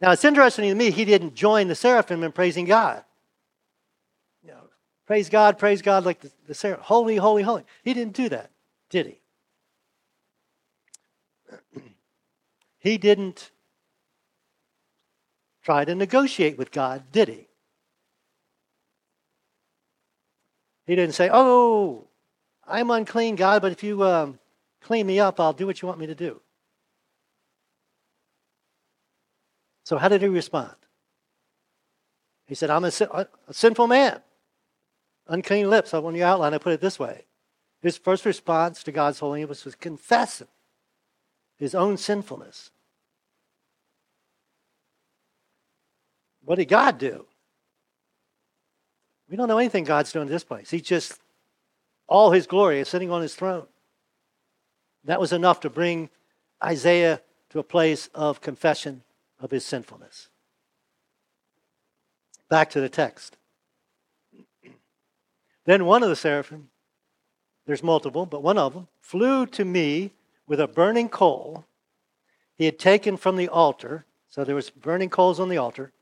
Now, 0.00 0.12
it's 0.12 0.24
interesting 0.24 0.68
to 0.68 0.74
me, 0.74 0.90
he 0.90 1.04
didn't 1.04 1.34
join 1.34 1.68
the 1.68 1.74
seraphim 1.74 2.22
in 2.22 2.32
praising 2.32 2.64
God. 2.66 3.04
Praise 5.10 5.28
God, 5.28 5.58
praise 5.58 5.82
God, 5.82 6.04
like 6.04 6.20
the, 6.20 6.30
the 6.46 6.54
seraphim. 6.54 6.84
Holy, 6.84 7.16
holy, 7.16 7.42
holy. 7.42 7.64
He 7.82 7.94
didn't 7.94 8.14
do 8.14 8.28
that, 8.28 8.52
did 8.90 9.06
he? 9.06 9.20
he 12.78 12.96
didn't 12.96 13.50
try 15.64 15.84
to 15.84 15.96
negotiate 15.96 16.56
with 16.56 16.70
God, 16.70 17.10
did 17.10 17.26
he? 17.26 17.48
He 20.86 20.94
didn't 20.94 21.16
say, 21.16 21.28
Oh, 21.32 22.06
I'm 22.64 22.88
unclean, 22.92 23.34
God, 23.34 23.62
but 23.62 23.72
if 23.72 23.82
you 23.82 24.04
um, 24.04 24.38
clean 24.80 25.08
me 25.08 25.18
up, 25.18 25.40
I'll 25.40 25.52
do 25.52 25.66
what 25.66 25.82
you 25.82 25.88
want 25.88 25.98
me 25.98 26.06
to 26.06 26.14
do. 26.14 26.40
So, 29.82 29.98
how 29.98 30.06
did 30.06 30.22
he 30.22 30.28
respond? 30.28 30.76
He 32.46 32.54
said, 32.54 32.70
I'm 32.70 32.84
a, 32.84 32.92
a 33.10 33.26
sinful 33.50 33.88
man, 33.88 34.22
unclean 35.30 35.70
lips. 35.70 35.94
On 35.94 36.14
your 36.14 36.26
outline, 36.26 36.52
I 36.52 36.58
put 36.58 36.74
it 36.74 36.80
this 36.80 36.98
way. 36.98 37.24
His 37.80 37.96
first 37.96 38.26
response 38.26 38.82
to 38.82 38.92
God's 38.92 39.20
holiness 39.20 39.64
was 39.64 39.74
confess 39.74 40.42
his 41.56 41.74
own 41.74 41.96
sinfulness. 41.96 42.70
What 46.44 46.56
did 46.56 46.66
God 46.66 46.98
do? 46.98 47.26
We 49.30 49.36
don't 49.36 49.48
know 49.48 49.58
anything 49.58 49.84
God's 49.84 50.12
doing 50.12 50.26
in 50.26 50.32
this 50.32 50.44
place. 50.44 50.70
He 50.70 50.80
just, 50.80 51.18
all 52.08 52.32
his 52.32 52.46
glory 52.46 52.80
is 52.80 52.88
sitting 52.88 53.10
on 53.10 53.22
his 53.22 53.34
throne. 53.34 53.66
That 55.04 55.20
was 55.20 55.32
enough 55.32 55.60
to 55.60 55.70
bring 55.70 56.10
Isaiah 56.62 57.22
to 57.50 57.58
a 57.58 57.62
place 57.62 58.08
of 58.14 58.40
confession 58.40 59.02
of 59.38 59.50
his 59.50 59.64
sinfulness. 59.64 60.28
Back 62.48 62.70
to 62.70 62.80
the 62.80 62.88
text. 62.88 63.36
Then 65.70 65.84
one 65.84 66.02
of 66.02 66.08
the 66.08 66.16
seraphim, 66.16 66.68
there's 67.64 67.84
multiple, 67.84 68.26
but 68.26 68.42
one 68.42 68.58
of 68.58 68.74
them, 68.74 68.88
flew 69.00 69.46
to 69.46 69.64
me 69.64 70.10
with 70.48 70.58
a 70.58 70.66
burning 70.66 71.08
coal 71.08 71.64
he 72.56 72.64
had 72.64 72.76
taken 72.76 73.16
from 73.16 73.36
the 73.36 73.48
altar. 73.48 74.04
So 74.28 74.42
there 74.42 74.56
was 74.56 74.68
burning 74.68 75.10
coals 75.10 75.38
on 75.38 75.48
the 75.48 75.58
altar. 75.58 75.92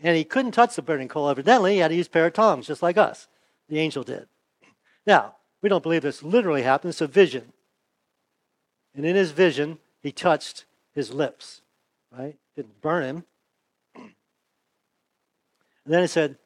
And 0.00 0.16
he 0.16 0.22
couldn't 0.22 0.52
touch 0.52 0.76
the 0.76 0.82
burning 0.82 1.08
coal, 1.08 1.28
evidently. 1.28 1.72
He 1.72 1.78
had 1.80 1.88
to 1.88 1.96
use 1.96 2.06
a 2.06 2.10
pair 2.10 2.26
of 2.26 2.32
tongs, 2.32 2.68
just 2.68 2.80
like 2.80 2.96
us. 2.96 3.26
The 3.68 3.80
angel 3.80 4.04
did. 4.04 4.28
Now, 5.04 5.34
we 5.62 5.68
don't 5.68 5.82
believe 5.82 6.02
this 6.02 6.22
literally 6.22 6.62
happened. 6.62 6.90
It's 6.90 7.00
a 7.00 7.08
vision. 7.08 7.52
And 8.94 9.04
in 9.04 9.16
his 9.16 9.32
vision, 9.32 9.80
he 10.00 10.12
touched 10.12 10.64
his 10.94 11.12
lips 11.12 11.62
right? 12.16 12.36
Didn't 12.54 12.80
burn 12.80 13.02
him. 13.02 13.24
And 15.84 15.94
then 15.94 16.02
he 16.02 16.06
said, 16.06 16.36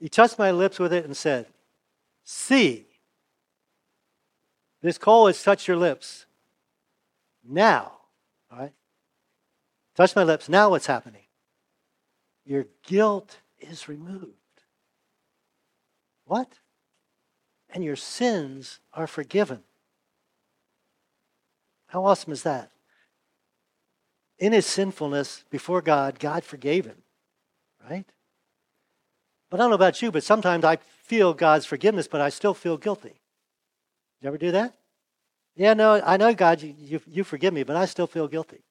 He 0.00 0.08
touched 0.08 0.38
my 0.38 0.50
lips 0.50 0.78
with 0.78 0.92
it 0.92 1.04
and 1.04 1.16
said, 1.16 1.46
See, 2.24 2.86
this 4.82 4.98
coal 4.98 5.26
has 5.26 5.42
touched 5.42 5.68
your 5.68 5.76
lips. 5.76 6.26
Now, 7.46 7.92
all 8.50 8.58
right? 8.58 8.72
Touch 9.94 10.16
my 10.16 10.24
lips. 10.24 10.48
Now 10.48 10.70
what's 10.70 10.86
happening? 10.86 11.24
Your 12.44 12.66
guilt 12.86 13.38
is 13.60 13.88
removed. 13.88 14.34
What? 16.24 16.58
And 17.68 17.84
your 17.84 17.96
sins 17.96 18.80
are 18.92 19.06
forgiven. 19.06 19.62
How 21.88 22.04
awesome 22.04 22.32
is 22.32 22.42
that? 22.44 22.70
in 24.40 24.54
his 24.54 24.66
sinfulness 24.66 25.44
before 25.50 25.82
God, 25.82 26.18
God 26.18 26.42
forgave 26.42 26.86
him, 26.86 27.02
right? 27.88 28.06
But 29.50 29.58
I 29.58 29.64
don't 29.64 29.70
know 29.70 29.76
about 29.76 30.00
you, 30.00 30.12
but 30.12 30.22
sometimes 30.22 30.64
I 30.64 30.76
feel 30.76 31.34
God's 31.34 31.66
forgiveness, 31.66 32.06
but 32.06 32.20
I 32.20 32.28
still 32.28 32.54
feel 32.54 32.76
guilty. 32.76 33.20
You 34.22 34.28
ever 34.28 34.38
do 34.38 34.52
that? 34.52 34.74
Yeah, 35.56 35.74
no, 35.74 36.00
I 36.04 36.16
know, 36.16 36.32
God, 36.32 36.62
you, 36.62 36.74
you, 36.78 37.00
you 37.06 37.24
forgive 37.24 37.52
me, 37.52 37.64
but 37.64 37.76
I 37.76 37.84
still 37.84 38.06
feel 38.06 38.28
guilty. 38.28 38.62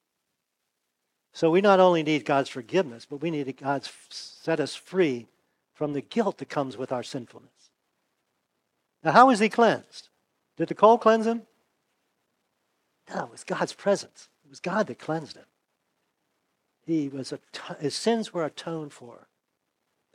So 1.34 1.52
we 1.52 1.62
not 1.62 1.80
only 1.80 2.02
need 2.02 2.26
God's 2.26 2.50
forgiveness, 2.50 3.06
but 3.06 3.22
we 3.22 3.30
need 3.30 3.56
God's 3.58 3.92
set 4.10 4.60
us 4.60 4.74
free 4.74 5.28
from 5.74 5.94
the 5.94 6.02
guilt 6.02 6.38
that 6.40 6.50
comes 6.50 6.78
with 6.78 6.92
our 6.92 7.04
sinfulness. 7.04 7.70
Now, 9.04 9.12
how 9.12 9.28
was 9.28 9.40
he 9.40 9.50
cleansed? 9.50 10.10
Did 10.58 10.68
the 10.68 10.76
coal 10.76 10.98
cleanse 10.98 11.26
him? 11.26 11.44
No, 13.14 13.26
it 13.26 13.32
was 13.32 13.44
God's 13.44 13.74
presence. 13.74 14.30
It 14.44 14.50
was 14.50 14.60
God 14.60 14.88
that 14.88 15.00
cleansed 15.00 15.38
him. 15.38 15.46
He 16.86 17.08
was 17.08 17.34
his 17.80 17.96
sins 17.96 18.34
were 18.34 18.44
atoned 18.44 18.94
for. 18.94 19.29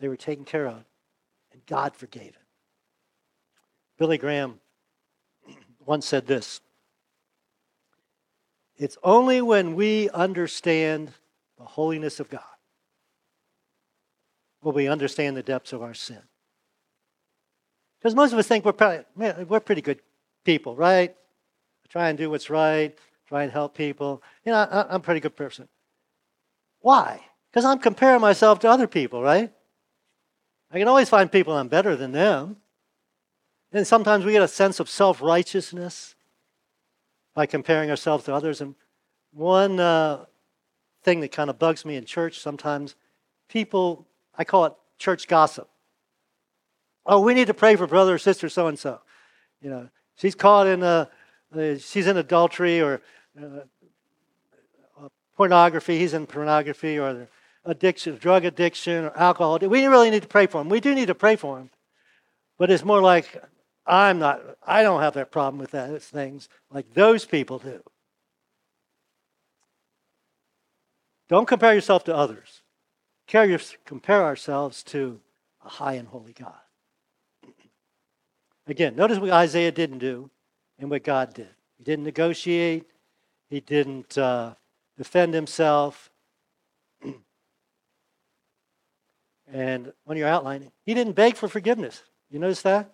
They 0.05 0.09
were 0.09 0.17
taken 0.19 0.45
care 0.45 0.67
of, 0.67 0.85
and 1.51 1.65
God 1.65 1.97
forgave 1.97 2.35
him. 2.35 2.43
Billy 3.97 4.19
Graham 4.19 4.61
once 5.87 6.05
said 6.05 6.27
this 6.27 6.61
It's 8.77 8.99
only 9.03 9.41
when 9.41 9.75
we 9.75 10.11
understand 10.11 11.11
the 11.57 11.65
holiness 11.65 12.21
of 12.21 12.29
God 12.29 12.43
will 14.63 14.73
we 14.73 14.89
understand 14.89 15.39
the 15.39 15.43
depths 15.43 15.73
of 15.73 15.81
our 15.81 15.95
sin. 15.95 16.21
Because 17.99 18.15
most 18.15 18.35
of 18.35 18.39
us 18.39 18.47
think 18.47 18.67
we're, 18.67 18.75
probably, 18.75 19.07
we're 19.45 19.59
pretty 19.59 19.81
good 19.81 20.01
people, 20.45 20.77
right? 20.77 21.17
Try 21.89 22.11
and 22.11 22.19
do 22.19 22.29
what's 22.29 22.51
right, 22.51 22.95
try 23.27 23.45
and 23.45 23.51
help 23.51 23.75
people. 23.75 24.23
You 24.45 24.53
know, 24.53 24.69
I'm 24.71 24.97
a 24.97 25.01
pretty 25.01 25.21
good 25.21 25.35
person. 25.35 25.67
Why? 26.81 27.23
Because 27.51 27.65
I'm 27.65 27.79
comparing 27.79 28.21
myself 28.21 28.59
to 28.59 28.69
other 28.69 28.87
people, 28.87 29.23
right? 29.23 29.51
I 30.75 30.79
can 30.79 30.89
always 30.89 31.09
find 31.09 31.31
people 31.31 31.57
I'm 31.57 31.69
better 31.69 31.95
than 31.95 32.11
them. 32.11 32.57
And 33.73 33.87
sometimes 33.87 34.25
we 34.25 34.33
get 34.33 34.43
a 34.43 34.49
sense 34.49 34.81
of 34.81 34.91
self 34.91 35.23
righteousness 35.23 36.17
by 37.33 37.47
comparing 37.47 37.91
ourselves 37.91 38.25
to 38.25 38.35
others. 38.35 38.61
And 38.61 38.75
one 39.33 39.79
uh, 39.79 40.25
thing 41.05 41.21
that 41.21 41.31
kind 41.31 41.49
of 41.49 41.61
bugs 41.61 41.85
me 41.85 41.95
in 41.95 42.05
church 42.05 42.41
sometimes 42.41 42.97
people, 43.49 44.09
I 44.37 44.43
call 44.43 44.65
it 44.65 44.73
church 44.99 45.29
gossip. 45.29 45.69
Oh, 47.07 47.21
we 47.21 47.35
need 47.35 47.47
to 47.47 47.55
pray 47.55 47.77
for 47.77 47.87
brother 47.87 48.15
or 48.15 48.19
sister 48.19 48.49
so 48.49 48.67
and 48.67 48.79
so. 48.79 49.01
You 49.63 49.71
know, 49.71 49.89
she's 50.17 50.35
caught 50.35 50.67
in 50.67 50.83
a, 50.83 51.09
uh, 51.57 51.77
she's 51.79 52.09
in 52.09 52.17
adultery 52.17 52.81
or 52.81 53.01
uh, 53.41 53.61
pornography, 55.37 56.01
he's 56.01 56.15
in 56.15 56.27
pornography 56.27 56.99
or 56.99 57.29
addiction, 57.65 58.17
drug 58.17 58.45
addiction 58.45 59.05
or 59.05 59.17
alcohol. 59.17 59.59
We 59.59 59.87
really 59.87 60.11
need 60.11 60.23
to 60.23 60.29
pray 60.29 60.47
for 60.47 60.59
them. 60.59 60.69
We 60.69 60.81
do 60.81 60.95
need 60.95 61.07
to 61.07 61.15
pray 61.15 61.37
for 61.37 61.57
them, 61.59 61.71
But 62.59 62.71
it's 62.71 62.85
more 62.85 63.01
like 63.01 63.43
I'm 63.87 64.19
not, 64.19 64.41
I 64.67 64.83
don't 64.83 65.01
have 65.01 65.15
that 65.15 65.31
problem 65.31 65.59
with 65.59 65.73
those 65.73 66.05
things 66.05 66.49
like 66.71 66.93
those 66.95 67.25
people 67.25 67.59
do. 67.59 67.83
Don't 71.29 71.49
compare 71.49 71.75
yourself 71.75 72.05
to 72.05 72.15
others. 72.15 72.63
Compare 73.27 74.23
ourselves 74.23 74.83
to 74.85 75.21
a 75.65 75.69
high 75.69 75.95
and 75.95 76.09
holy 76.09 76.33
God. 76.33 76.53
Again, 78.67 78.97
notice 78.97 79.19
what 79.19 79.31
Isaiah 79.31 79.73
didn't 79.73 79.99
do 79.99 80.31
and 80.79 80.91
what 80.91 81.03
God 81.03 81.35
did. 81.35 81.49
He 81.79 81.85
didn't 81.85 82.05
negotiate, 82.05 82.87
he 83.49 83.61
didn't 83.61 84.17
uh, 84.19 84.55
defend 84.97 85.35
himself. 85.35 86.11
And 89.55 89.93
on 90.09 90.17
your 90.17 90.27
outline, 90.27 90.73
he 90.85 90.95
didn't 90.95 91.13
beg 91.13 91.37
for 91.37 91.47
forgiveness. 91.47 92.03
You 92.29 92.41
notice 92.41 92.63
that? 92.63 92.93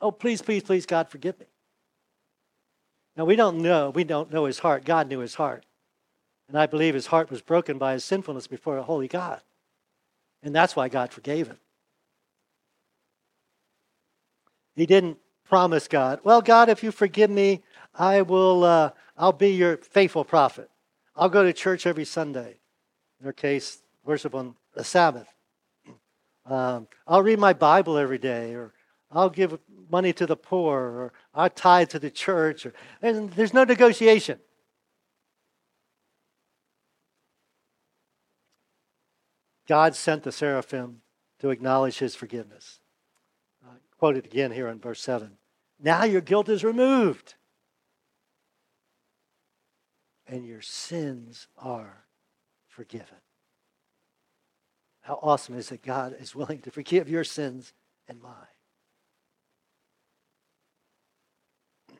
Oh, 0.00 0.10
please, 0.10 0.42
please, 0.42 0.64
please, 0.64 0.84
God, 0.84 1.08
forgive 1.08 1.38
me. 1.38 1.46
Now, 3.16 3.24
we 3.24 3.36
don't 3.36 3.58
know. 3.62 3.90
We 3.90 4.02
don't 4.02 4.32
know 4.32 4.46
his 4.46 4.58
heart. 4.58 4.84
God 4.84 5.08
knew 5.08 5.20
his 5.20 5.36
heart. 5.36 5.64
And 6.48 6.58
I 6.58 6.66
believe 6.66 6.94
his 6.94 7.06
heart 7.06 7.30
was 7.30 7.40
broken 7.40 7.78
by 7.78 7.92
his 7.92 8.04
sinfulness 8.04 8.48
before 8.48 8.78
a 8.78 8.82
holy 8.82 9.06
God. 9.06 9.42
And 10.42 10.52
that's 10.52 10.74
why 10.74 10.88
God 10.88 11.12
forgave 11.12 11.46
him. 11.46 11.58
He 14.74 14.86
didn't 14.86 15.18
promise 15.44 15.86
God, 15.86 16.18
well, 16.24 16.42
God, 16.42 16.68
if 16.68 16.82
you 16.82 16.90
forgive 16.90 17.30
me, 17.30 17.62
I 17.94 18.22
will, 18.22 18.64
uh, 18.64 18.90
I'll 19.16 19.32
be 19.32 19.50
your 19.50 19.76
faithful 19.76 20.24
prophet. 20.24 20.68
I'll 21.14 21.28
go 21.28 21.44
to 21.44 21.52
church 21.52 21.86
every 21.86 22.06
Sunday. 22.06 22.56
In 23.20 23.24
their 23.24 23.32
case, 23.32 23.82
worship 24.02 24.34
on 24.34 24.56
the 24.74 24.82
Sabbath. 24.82 25.28
Um, 26.46 26.88
I'll 27.06 27.22
read 27.22 27.38
my 27.38 27.52
Bible 27.52 27.96
every 27.96 28.18
day, 28.18 28.54
or 28.54 28.72
I'll 29.10 29.30
give 29.30 29.58
money 29.90 30.12
to 30.14 30.26
the 30.26 30.36
poor, 30.36 30.80
or 30.80 31.12
I'll 31.34 31.50
tithe 31.50 31.90
to 31.90 31.98
the 31.98 32.10
church. 32.10 32.66
Or, 32.66 32.72
and 33.00 33.30
there's 33.32 33.54
no 33.54 33.64
negotiation. 33.64 34.38
God 39.66 39.94
sent 39.94 40.24
the 40.24 40.32
seraphim 40.32 41.02
to 41.40 41.50
acknowledge 41.50 41.98
his 41.98 42.14
forgiveness. 42.14 42.80
Uh, 43.64 43.74
quoted 43.98 44.26
again 44.26 44.50
here 44.50 44.68
in 44.68 44.78
verse 44.78 45.00
7. 45.00 45.38
Now 45.80 46.04
your 46.04 46.20
guilt 46.20 46.48
is 46.48 46.64
removed, 46.64 47.34
and 50.26 50.46
your 50.46 50.62
sins 50.62 51.46
are 51.56 52.04
forgiven. 52.68 53.16
How 55.02 55.18
awesome 55.20 55.58
is 55.58 55.70
it 55.72 55.82
God 55.82 56.16
is 56.20 56.34
willing 56.34 56.60
to 56.60 56.70
forgive 56.70 57.08
your 57.08 57.24
sins 57.24 57.72
and 58.08 58.22
mine? 58.22 58.32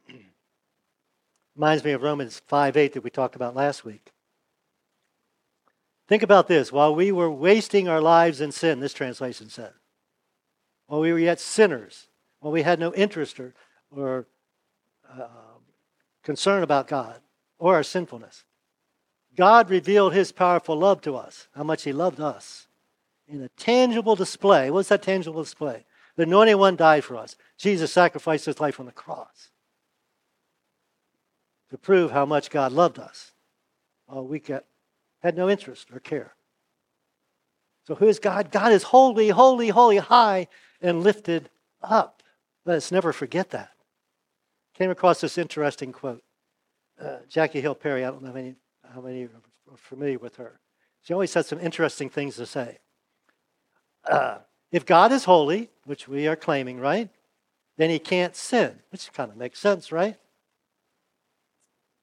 Reminds 1.56 1.84
me 1.84 1.90
of 1.92 2.02
Romans 2.02 2.40
5 2.46 2.76
8 2.76 2.92
that 2.94 3.02
we 3.02 3.10
talked 3.10 3.34
about 3.34 3.56
last 3.56 3.84
week. 3.84 4.12
Think 6.06 6.22
about 6.22 6.46
this. 6.46 6.70
While 6.70 6.94
we 6.94 7.10
were 7.10 7.30
wasting 7.30 7.88
our 7.88 8.00
lives 8.00 8.40
in 8.40 8.52
sin, 8.52 8.78
this 8.80 8.94
translation 8.94 9.48
said, 9.48 9.72
while 10.86 11.00
we 11.00 11.12
were 11.12 11.18
yet 11.18 11.40
sinners, 11.40 12.08
while 12.40 12.52
we 12.52 12.62
had 12.62 12.78
no 12.78 12.94
interest 12.94 13.40
or, 13.40 13.54
or 13.90 14.26
uh, 15.10 15.26
concern 16.22 16.62
about 16.62 16.86
God 16.86 17.20
or 17.58 17.74
our 17.74 17.82
sinfulness, 17.82 18.44
God 19.34 19.70
revealed 19.70 20.12
his 20.12 20.30
powerful 20.30 20.76
love 20.76 21.00
to 21.02 21.16
us, 21.16 21.48
how 21.54 21.64
much 21.64 21.82
he 21.82 21.92
loved 21.92 22.20
us 22.20 22.68
in 23.32 23.42
a 23.42 23.48
tangible 23.50 24.14
display. 24.14 24.70
What's 24.70 24.90
that 24.90 25.02
tangible 25.02 25.42
display? 25.42 25.84
The 26.16 26.24
anointed 26.24 26.56
one 26.56 26.76
died 26.76 27.04
for 27.04 27.16
us. 27.16 27.36
Jesus 27.56 27.92
sacrificed 27.92 28.46
his 28.46 28.60
life 28.60 28.78
on 28.78 28.86
the 28.86 28.92
cross 28.92 29.50
to 31.70 31.78
prove 31.78 32.10
how 32.10 32.26
much 32.26 32.50
God 32.50 32.72
loved 32.72 32.98
us. 32.98 33.32
While 34.06 34.26
we 34.26 34.42
had 35.22 35.36
no 35.36 35.48
interest 35.48 35.88
or 35.92 36.00
care. 36.00 36.34
So 37.86 37.94
who 37.94 38.06
is 38.06 38.18
God? 38.18 38.50
God 38.50 38.72
is 38.72 38.82
holy, 38.84 39.30
holy, 39.30 39.68
holy, 39.68 39.96
high 39.96 40.48
and 40.82 41.02
lifted 41.02 41.48
up. 41.82 42.22
Let 42.66 42.76
us 42.76 42.92
never 42.92 43.12
forget 43.12 43.50
that. 43.50 43.70
Came 44.74 44.90
across 44.90 45.20
this 45.20 45.38
interesting 45.38 45.92
quote. 45.92 46.22
Uh, 47.00 47.18
Jackie 47.28 47.60
Hill 47.60 47.74
Perry, 47.74 48.04
I 48.04 48.10
don't 48.10 48.22
know 48.22 48.28
how 48.28 48.34
many, 48.34 48.54
how 48.94 49.00
many 49.00 49.24
are 49.24 49.76
familiar 49.76 50.18
with 50.18 50.36
her. 50.36 50.60
She 51.02 51.12
always 51.12 51.32
has 51.34 51.46
some 51.46 51.58
interesting 51.58 52.10
things 52.10 52.36
to 52.36 52.46
say 52.46 52.78
uh, 54.08 54.38
if 54.70 54.86
God 54.86 55.12
is 55.12 55.24
holy, 55.24 55.70
which 55.84 56.08
we 56.08 56.26
are 56.26 56.36
claiming, 56.36 56.80
right? 56.80 57.08
Then 57.76 57.90
he 57.90 57.98
can't 57.98 58.36
sin, 58.36 58.80
which 58.90 59.12
kind 59.12 59.30
of 59.30 59.36
makes 59.36 59.58
sense, 59.58 59.92
right? 59.92 60.16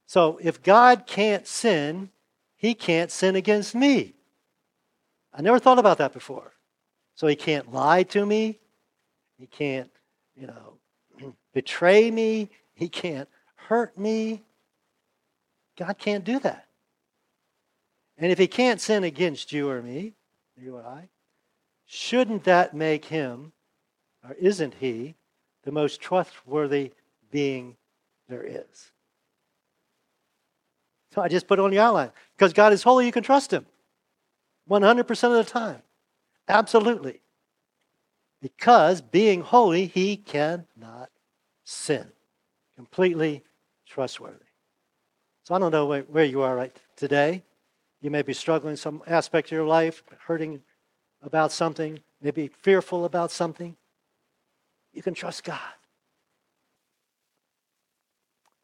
So 0.06 0.40
if 0.42 0.62
God 0.64 1.06
can't 1.06 1.46
sin, 1.48 2.10
he 2.56 2.74
can't 2.74 3.12
sin 3.12 3.36
against 3.36 3.76
me. 3.76 4.16
I 5.34 5.42
never 5.42 5.60
thought 5.60 5.80
about 5.80 6.00
that 6.00 6.14
before. 6.14 6.54
So 7.16 7.28
he 7.28 7.36
can't 7.36 7.72
lie 7.72 8.04
to 8.04 8.26
me. 8.26 8.60
He 9.38 9.46
can't, 9.46 9.92
you 10.36 10.48
know, 10.48 11.34
betray 11.54 12.10
me. 12.10 12.50
He 12.74 12.90
can't 12.90 13.30
hurt 13.56 13.98
me. 13.98 14.44
God 15.78 15.98
can't 15.98 16.24
do 16.24 16.40
that. 16.40 16.66
And 18.18 18.32
if 18.32 18.38
he 18.38 18.48
can't 18.48 18.82
sin 18.82 19.04
against 19.04 19.54
you 19.54 19.70
or 19.70 19.82
me, 19.82 20.14
you 20.58 20.76
or 20.76 20.86
I, 20.86 21.08
Shouldn't 21.92 22.44
that 22.44 22.76
make 22.76 23.06
him, 23.06 23.52
or 24.24 24.36
isn't 24.36 24.76
he, 24.76 25.16
the 25.64 25.72
most 25.72 26.00
trustworthy 26.00 26.92
being 27.32 27.78
there 28.28 28.44
is? 28.44 28.92
So 31.12 31.24
I 31.24 31.30
just 31.30 31.48
put 31.48 31.60
on 31.60 31.72
the 31.72 31.80
outline. 31.80 32.12
Because 32.38 32.54
God 32.54 32.74
is 32.74 32.84
holy, 32.84 33.08
you 33.08 33.12
can 33.12 33.24
trust 33.24 33.52
him 33.52 33.66
100% 34.70 35.10
of 35.24 35.32
the 35.32 35.44
time. 35.44 35.82
Absolutely. 36.48 37.22
Because 38.40 39.02
being 39.02 39.42
holy, 39.42 39.88
he 39.88 40.16
cannot 40.16 41.10
sin. 41.64 42.06
Completely 42.76 43.44
trustworthy. 43.88 44.46
So 45.44 45.56
I 45.56 45.58
don't 45.60 45.72
know 45.72 45.88
where 45.88 46.24
you 46.24 46.42
are 46.42 46.56
right 46.56 46.80
today. 46.96 47.42
You 48.00 48.12
may 48.12 48.22
be 48.22 48.34
struggling 48.34 48.76
some 48.76 49.02
aspect 49.08 49.48
of 49.48 49.54
your 49.54 49.66
life, 49.66 50.04
hurting 50.28 50.62
about 51.22 51.52
something, 51.52 52.00
maybe 52.22 52.48
fearful 52.48 53.06
about 53.06 53.32
something, 53.32 53.76
you 54.94 55.02
can 55.02 55.14
trust 55.14 55.44
God. 55.44 55.60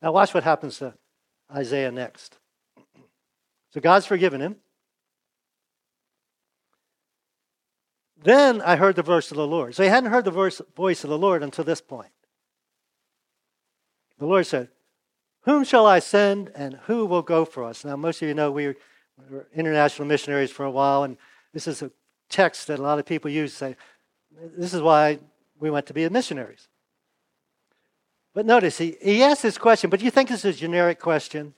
Now, 0.02 0.12
watch 0.12 0.34
what 0.34 0.44
happens 0.44 0.78
to 0.80 0.94
Isaiah 1.54 1.91
next. 1.91 2.38
So, 3.72 3.82
God's 3.82 4.06
forgiven 4.06 4.39
him. 4.39 4.56
Then 8.24 8.62
I 8.62 8.78
heard 8.78 8.96
the 8.96 9.04
voice 9.04 9.30
of 9.32 9.38
the 9.38 9.46
Lord. 9.46 9.76
So, 9.76 9.84
he 9.84 9.89
hadn't 9.89 10.12
heard 10.12 10.24
the 10.24 10.32
voice, 10.32 10.62
voice 10.78 11.04
of 11.04 11.10
the 11.10 11.18
Lord 11.18 11.44
until 11.44 11.65
this 11.65 11.82
point. 11.82 12.13
The 14.18 14.26
Lord 14.26 14.46
said, 14.46 14.70
Whom 15.41 15.65
shall 15.65 15.86
I 15.86 16.00
send 16.00 16.52
and 16.56 16.76
who 16.86 17.06
will 17.06 17.22
go 17.22 17.44
for 17.44 17.65
us? 17.65 17.84
Now, 17.84 17.98
most 17.98 18.22
of 18.22 18.30
you 18.30 18.34
know 18.34 18.50
we 18.50 18.68
were 18.68 19.48
international 19.54 20.08
missionaries 20.08 20.52
for 20.52 20.65
a 20.65 20.72
while, 20.72 21.04
and 21.04 21.18
this 21.54 21.68
is 21.68 21.82
a 21.82 21.91
text 22.30 22.68
that 22.68 22.80
a 22.80 22.82
lot 22.82 23.00
of 23.00 23.06
people 23.06 23.30
use 23.30 23.54
say, 23.54 23.76
this 24.58 24.74
is 24.74 24.82
why 24.82 25.20
we 25.60 25.70
went 25.70 25.86
to 25.88 25.94
be 25.94 26.08
missionaries. 26.10 26.68
But 28.34 28.46
notice, 28.46 28.78
he, 28.78 28.98
he 29.02 29.24
asked 29.24 29.44
this 29.44 29.58
question, 29.58 29.90
but 29.90 30.02
you 30.02 30.12
think 30.12 30.30
this 30.30 30.44
is 30.44 30.58
a 30.58 30.60
generic 30.60 31.00
question? 31.00 31.54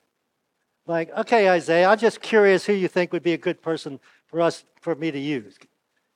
Like, 0.85 1.09
okay, 1.17 1.49
Isaiah, 1.49 1.89
I'm 1.89 1.97
just 1.97 2.21
curious 2.21 2.65
who 2.65 2.73
you 2.73 2.87
think 2.87 3.11
would 3.11 3.23
be 3.23 3.33
a 3.33 3.37
good 3.37 3.61
person 3.61 3.99
for 4.27 4.41
us, 4.41 4.63
for 4.79 4.95
me 4.95 5.11
to 5.11 5.19
use. 5.19 5.57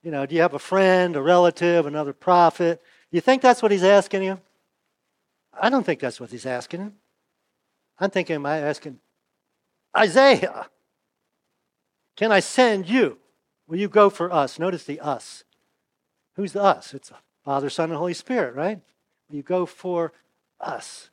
You 0.03 0.11
know, 0.11 0.25
do 0.25 0.35
you 0.35 0.41
have 0.41 0.53
a 0.53 0.59
friend, 0.59 1.15
a 1.15 1.21
relative, 1.21 1.85
another 1.85 2.13
prophet? 2.13 2.81
Do 3.11 3.17
you 3.17 3.21
think 3.21 3.41
that's 3.41 3.61
what 3.61 3.71
he's 3.71 3.83
asking 3.83 4.23
you? 4.23 4.39
I 5.59 5.69
don't 5.69 5.85
think 5.85 5.99
that's 5.99 6.19
what 6.19 6.29
he's 6.29 6.45
asking 6.45 6.79
him. 6.79 6.93
I'm 7.99 8.09
thinking, 8.09 8.35
am 8.35 8.45
I 8.45 8.59
asking, 8.59 8.99
Isaiah, 9.95 10.67
can 12.15 12.31
I 12.31 12.39
send 12.39 12.87
you? 12.87 13.17
Will 13.71 13.77
you 13.77 13.87
go 13.87 14.09
for 14.09 14.33
us? 14.33 14.59
Notice 14.59 14.83
the 14.83 14.99
us. 14.99 15.45
Who's 16.35 16.51
the 16.51 16.61
us? 16.61 16.93
It's 16.93 17.09
Father, 17.45 17.69
Son, 17.69 17.89
and 17.89 17.97
Holy 17.97 18.13
Spirit, 18.13 18.53
right? 18.53 18.81
Will 19.29 19.37
you 19.37 19.43
go 19.43 19.65
for 19.65 20.11
us? 20.59 21.09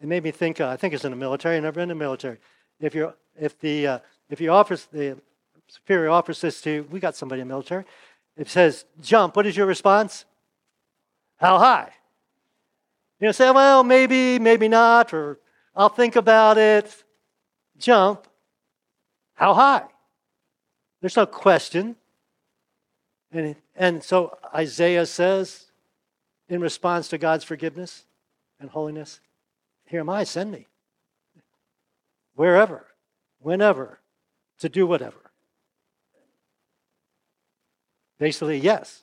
It 0.00 0.06
made 0.06 0.22
me 0.22 0.30
think, 0.30 0.60
uh, 0.60 0.68
I 0.68 0.76
think 0.76 0.94
it's 0.94 1.04
in 1.04 1.10
the 1.10 1.16
military, 1.16 1.56
I've 1.56 1.64
never 1.64 1.74
been 1.74 1.90
in 1.90 1.98
the 1.98 2.04
military. 2.04 2.38
if 2.78 2.94
you're 2.94 3.16
if 3.36 3.58
the 3.58 3.86
uh, 3.88 3.98
if 4.30 4.40
your 4.40 4.54
office 4.54 4.84
the 4.84 5.18
superior 5.66 6.10
offers 6.10 6.40
this 6.40 6.60
to 6.60 6.70
you, 6.70 6.88
we 6.88 7.00
got 7.00 7.16
somebody 7.16 7.42
in 7.42 7.48
the 7.48 7.52
military, 7.52 7.84
it 8.36 8.48
says 8.48 8.84
jump. 9.00 9.34
What 9.34 9.46
is 9.46 9.56
your 9.56 9.66
response? 9.66 10.24
How 11.38 11.58
high? 11.58 11.90
You 13.18 13.26
know, 13.26 13.32
say, 13.32 13.50
well, 13.50 13.82
maybe, 13.82 14.38
maybe 14.38 14.68
not, 14.68 15.12
or 15.12 15.40
I'll 15.74 15.88
think 15.88 16.14
about 16.14 16.58
it. 16.58 17.02
Jump. 17.76 18.28
How 19.34 19.52
high? 19.52 19.86
There's 21.02 21.16
no 21.16 21.26
question. 21.26 21.96
And, 23.32 23.56
and 23.74 24.02
so 24.02 24.38
Isaiah 24.54 25.04
says, 25.04 25.66
in 26.48 26.60
response 26.60 27.08
to 27.08 27.18
God's 27.18 27.44
forgiveness 27.44 28.04
and 28.60 28.70
holiness, 28.70 29.20
Here 29.84 30.00
am 30.00 30.08
I, 30.08 30.24
send 30.24 30.52
me. 30.52 30.68
Wherever, 32.34 32.86
whenever, 33.40 33.98
to 34.60 34.68
do 34.68 34.86
whatever. 34.86 35.18
Basically, 38.18 38.58
yes. 38.58 39.02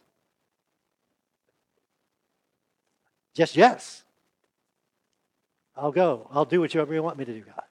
Just 3.33 3.57
yes. 3.57 4.03
I'll 5.75 5.91
go. 5.91 6.29
I'll 6.31 6.45
do 6.45 6.61
whatever 6.61 6.93
you 6.93 7.03
want 7.03 7.17
me 7.17 7.25
to 7.25 7.33
do, 7.33 7.41
God. 7.41 7.63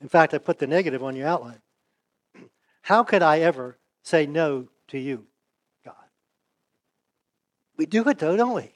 In 0.00 0.08
fact, 0.08 0.34
I 0.34 0.38
put 0.38 0.58
the 0.58 0.66
negative 0.66 1.04
on 1.04 1.14
your 1.14 1.28
outline. 1.28 1.60
How 2.86 3.02
could 3.02 3.20
I 3.20 3.40
ever 3.40 3.76
say 4.04 4.26
no 4.26 4.68
to 4.88 4.98
you, 4.98 5.26
God? 5.84 5.96
We 7.76 7.84
do 7.84 8.08
it 8.08 8.20
though, 8.20 8.36
don't 8.36 8.54
we? 8.54 8.70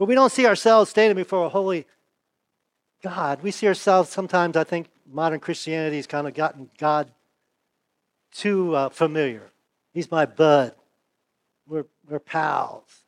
But 0.00 0.06
we 0.06 0.16
don't 0.16 0.32
see 0.32 0.44
ourselves 0.44 0.90
standing 0.90 1.14
before 1.14 1.46
a 1.46 1.48
holy 1.48 1.86
God. 3.04 3.40
We 3.44 3.52
see 3.52 3.68
ourselves 3.68 4.10
sometimes, 4.10 4.56
I 4.56 4.64
think 4.64 4.88
modern 5.12 5.38
Christianity 5.38 5.94
has 5.94 6.08
kind 6.08 6.26
of 6.26 6.34
gotten 6.34 6.70
God 6.76 7.08
too 8.32 8.74
uh, 8.74 8.88
familiar. 8.88 9.52
He's 9.94 10.10
my 10.10 10.26
bud. 10.26 10.74
We're, 11.68 11.86
we're 12.10 12.18
pals. 12.18 13.04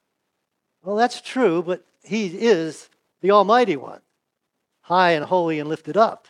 Well, 0.85 0.95
that's 0.95 1.21
true, 1.21 1.65
but 1.65 1.85
He 2.05 2.27
is 2.27 2.89
the 3.23 3.33
Almighty 3.33 3.75
One, 3.75 4.03
high 4.83 5.11
and 5.15 5.25
holy 5.25 5.59
and 5.59 5.69
lifted 5.69 5.97
up. 5.97 6.29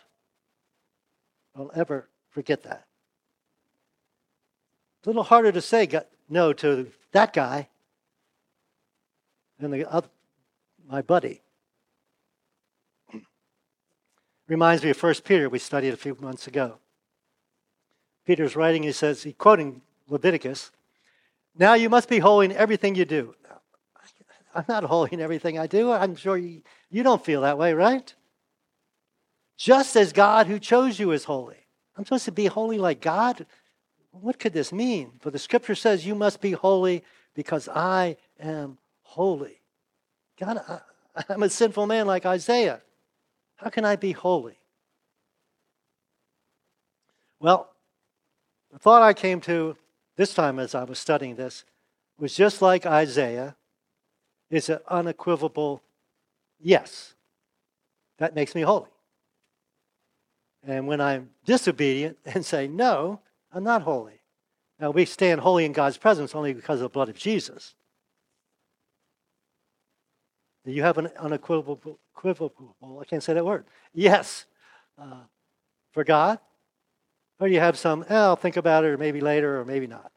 Don't 1.55 1.69
ever 1.77 2.07
forget 2.35 2.63
that. 2.63 2.83
It's 4.99 5.07
a 5.07 5.09
little 5.09 5.23
harder 5.23 5.53
to 5.53 5.61
say 5.61 5.89
no 6.27 6.51
to 6.51 6.91
that 7.13 7.31
guy 7.31 7.69
than 9.57 9.71
the 9.71 9.89
other, 9.89 10.09
my 10.85 11.01
buddy. 11.01 11.41
Reminds 14.49 14.83
me 14.83 14.89
of 14.89 14.97
First 14.97 15.23
Peter 15.23 15.47
we 15.47 15.59
studied 15.59 15.93
a 15.93 15.97
few 15.97 16.17
months 16.19 16.45
ago. 16.45 16.79
Peter's 18.25 18.57
writing, 18.57 18.83
he 18.83 18.91
says, 18.91 19.23
he's 19.23 19.35
quoting 19.37 19.81
Leviticus, 20.09 20.71
now 21.57 21.73
you 21.75 21.89
must 21.89 22.09
be 22.09 22.19
holy 22.19 22.47
in 22.47 22.51
everything 22.51 22.95
you 22.95 23.05
do. 23.05 23.33
I'm 24.55 24.65
not 24.67 24.83
holy 24.83 25.11
in 25.13 25.21
everything 25.21 25.57
I 25.57 25.67
do. 25.67 25.89
I'm 25.89 26.17
sure 26.17 26.35
you, 26.35 26.63
you 26.89 27.01
don't 27.01 27.23
feel 27.23 27.41
that 27.41 27.57
way, 27.57 27.73
right? 27.73 28.13
Just 29.55 29.95
as 29.95 30.11
God 30.11 30.47
who 30.47 30.59
chose 30.59 30.99
you 30.99 31.11
is 31.11 31.23
holy. 31.23 31.64
I'm 31.97 32.03
supposed 32.03 32.25
to 32.25 32.31
be 32.31 32.45
holy 32.45 32.77
like 32.77 33.01
God? 33.01 33.45
What 34.11 34.39
could 34.39 34.53
this 34.53 34.71
mean? 34.71 35.13
For 35.19 35.31
the 35.31 35.39
scripture 35.39 35.75
says, 35.75 36.05
You 36.05 36.15
must 36.15 36.41
be 36.41 36.51
holy 36.51 37.03
because 37.33 37.67
I 37.69 38.17
am 38.39 38.77
holy. 39.01 39.61
God, 40.39 40.61
I, 40.67 41.23
I'm 41.29 41.43
a 41.43 41.49
sinful 41.49 41.87
man 41.87 42.07
like 42.07 42.25
Isaiah. 42.25 42.81
How 43.57 43.69
can 43.69 43.85
I 43.85 43.95
be 43.95 44.11
holy? 44.11 44.57
Well, 47.39 47.69
the 48.71 48.79
thought 48.79 49.01
I 49.01 49.13
came 49.13 49.39
to 49.41 49.77
this 50.17 50.33
time 50.33 50.59
as 50.59 50.75
I 50.75 50.83
was 50.83 50.99
studying 50.99 51.35
this 51.35 51.63
was 52.17 52.35
just 52.35 52.61
like 52.61 52.85
Isaiah, 52.85 53.55
is 54.49 54.69
an 54.69 54.79
unequivocal 54.87 55.81
yes. 56.59 57.13
That 58.17 58.35
makes 58.35 58.55
me 58.55 58.61
holy. 58.61 58.89
And 60.65 60.87
when 60.87 60.99
I'm 60.99 61.29
disobedient 61.45 62.17
and 62.25 62.45
say 62.45 62.67
no, 62.67 63.21
I'm 63.53 63.63
not 63.63 63.83
holy. 63.83 64.21
Now, 64.79 64.91
we 64.91 65.05
stand 65.05 65.39
holy 65.39 65.63
in 65.63 65.71
God's 65.71 65.97
presence 65.97 66.35
only 66.35 66.53
because 66.53 66.79
of 66.79 66.83
the 66.83 66.89
blood 66.89 67.07
of 67.07 67.17
Jesus. 67.17 67.75
Do 70.65 70.71
you 70.71 70.81
have 70.81 70.97
an 70.97 71.07
unequivocal, 71.19 71.99
I 72.23 73.05
can't 73.05 73.23
say 73.23 73.33
that 73.33 73.45
word, 73.45 73.65
yes, 73.93 74.45
uh, 74.97 75.21
for 75.91 76.03
God? 76.03 76.39
Or 77.39 77.47
you 77.47 77.59
have 77.59 77.77
some, 77.77 78.03
eh, 78.09 78.15
I'll 78.15 78.35
think 78.35 78.57
about 78.57 78.83
it, 78.83 78.87
or 78.87 78.97
maybe 78.97 79.21
later, 79.21 79.59
or 79.59 79.65
maybe 79.65 79.87
not? 79.87 80.11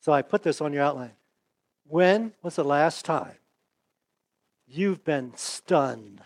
So 0.00 0.12
I 0.12 0.22
put 0.22 0.42
this 0.42 0.60
on 0.60 0.72
your 0.72 0.82
outline. 0.82 1.12
When 1.86 2.32
was 2.42 2.56
the 2.56 2.64
last 2.64 3.04
time 3.04 3.36
you've 4.66 5.04
been 5.04 5.32
stunned 5.36 6.20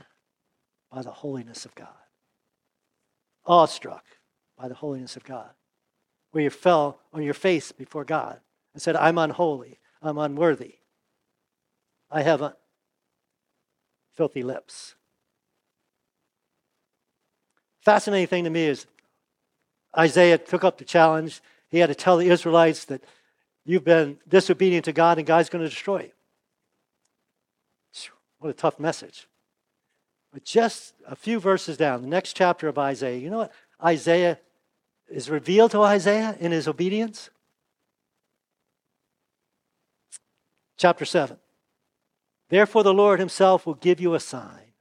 by 0.90 1.02
the 1.02 1.10
holiness 1.10 1.64
of 1.64 1.74
God? 1.74 1.88
Awestruck 3.46 4.04
by 4.56 4.68
the 4.68 4.74
holiness 4.74 5.16
of 5.16 5.24
God? 5.24 5.50
Where 6.30 6.44
you 6.44 6.50
fell 6.50 7.00
on 7.12 7.22
your 7.22 7.34
face 7.34 7.72
before 7.72 8.04
God 8.04 8.40
and 8.72 8.82
said, 8.82 8.96
I'm 8.96 9.18
unholy, 9.18 9.78
I'm 10.00 10.18
unworthy, 10.18 10.76
I 12.10 12.22
have 12.22 12.54
filthy 14.14 14.42
lips. 14.42 14.94
Fascinating 17.80 18.28
thing 18.28 18.44
to 18.44 18.50
me 18.50 18.66
is 18.66 18.86
Isaiah 19.96 20.38
took 20.38 20.64
up 20.64 20.78
the 20.78 20.84
challenge. 20.84 21.40
He 21.70 21.78
had 21.78 21.88
to 21.88 21.94
tell 21.94 22.16
the 22.16 22.28
Israelites 22.28 22.84
that 22.86 23.02
you've 23.64 23.84
been 23.84 24.18
disobedient 24.28 24.84
to 24.84 24.92
God 24.92 25.18
and 25.18 25.26
God's 25.26 25.48
going 25.48 25.64
to 25.64 25.68
destroy 25.68 26.02
you. 26.02 26.10
What 28.38 28.50
a 28.50 28.54
tough 28.54 28.80
message. 28.80 29.28
But 30.32 30.44
just 30.44 30.94
a 31.06 31.14
few 31.14 31.38
verses 31.38 31.76
down, 31.76 32.02
the 32.02 32.08
next 32.08 32.34
chapter 32.34 32.66
of 32.66 32.78
Isaiah, 32.78 33.18
you 33.18 33.30
know 33.30 33.38
what 33.38 33.52
Isaiah 33.82 34.38
is 35.08 35.28
revealed 35.28 35.72
to 35.72 35.82
Isaiah 35.82 36.36
in 36.40 36.52
his 36.52 36.66
obedience? 36.66 37.30
Chapter 40.78 41.04
7. 41.04 41.36
Therefore, 42.48 42.82
the 42.82 42.94
Lord 42.94 43.20
himself 43.20 43.66
will 43.66 43.74
give 43.74 44.00
you 44.00 44.14
a 44.14 44.20
sign. 44.20 44.72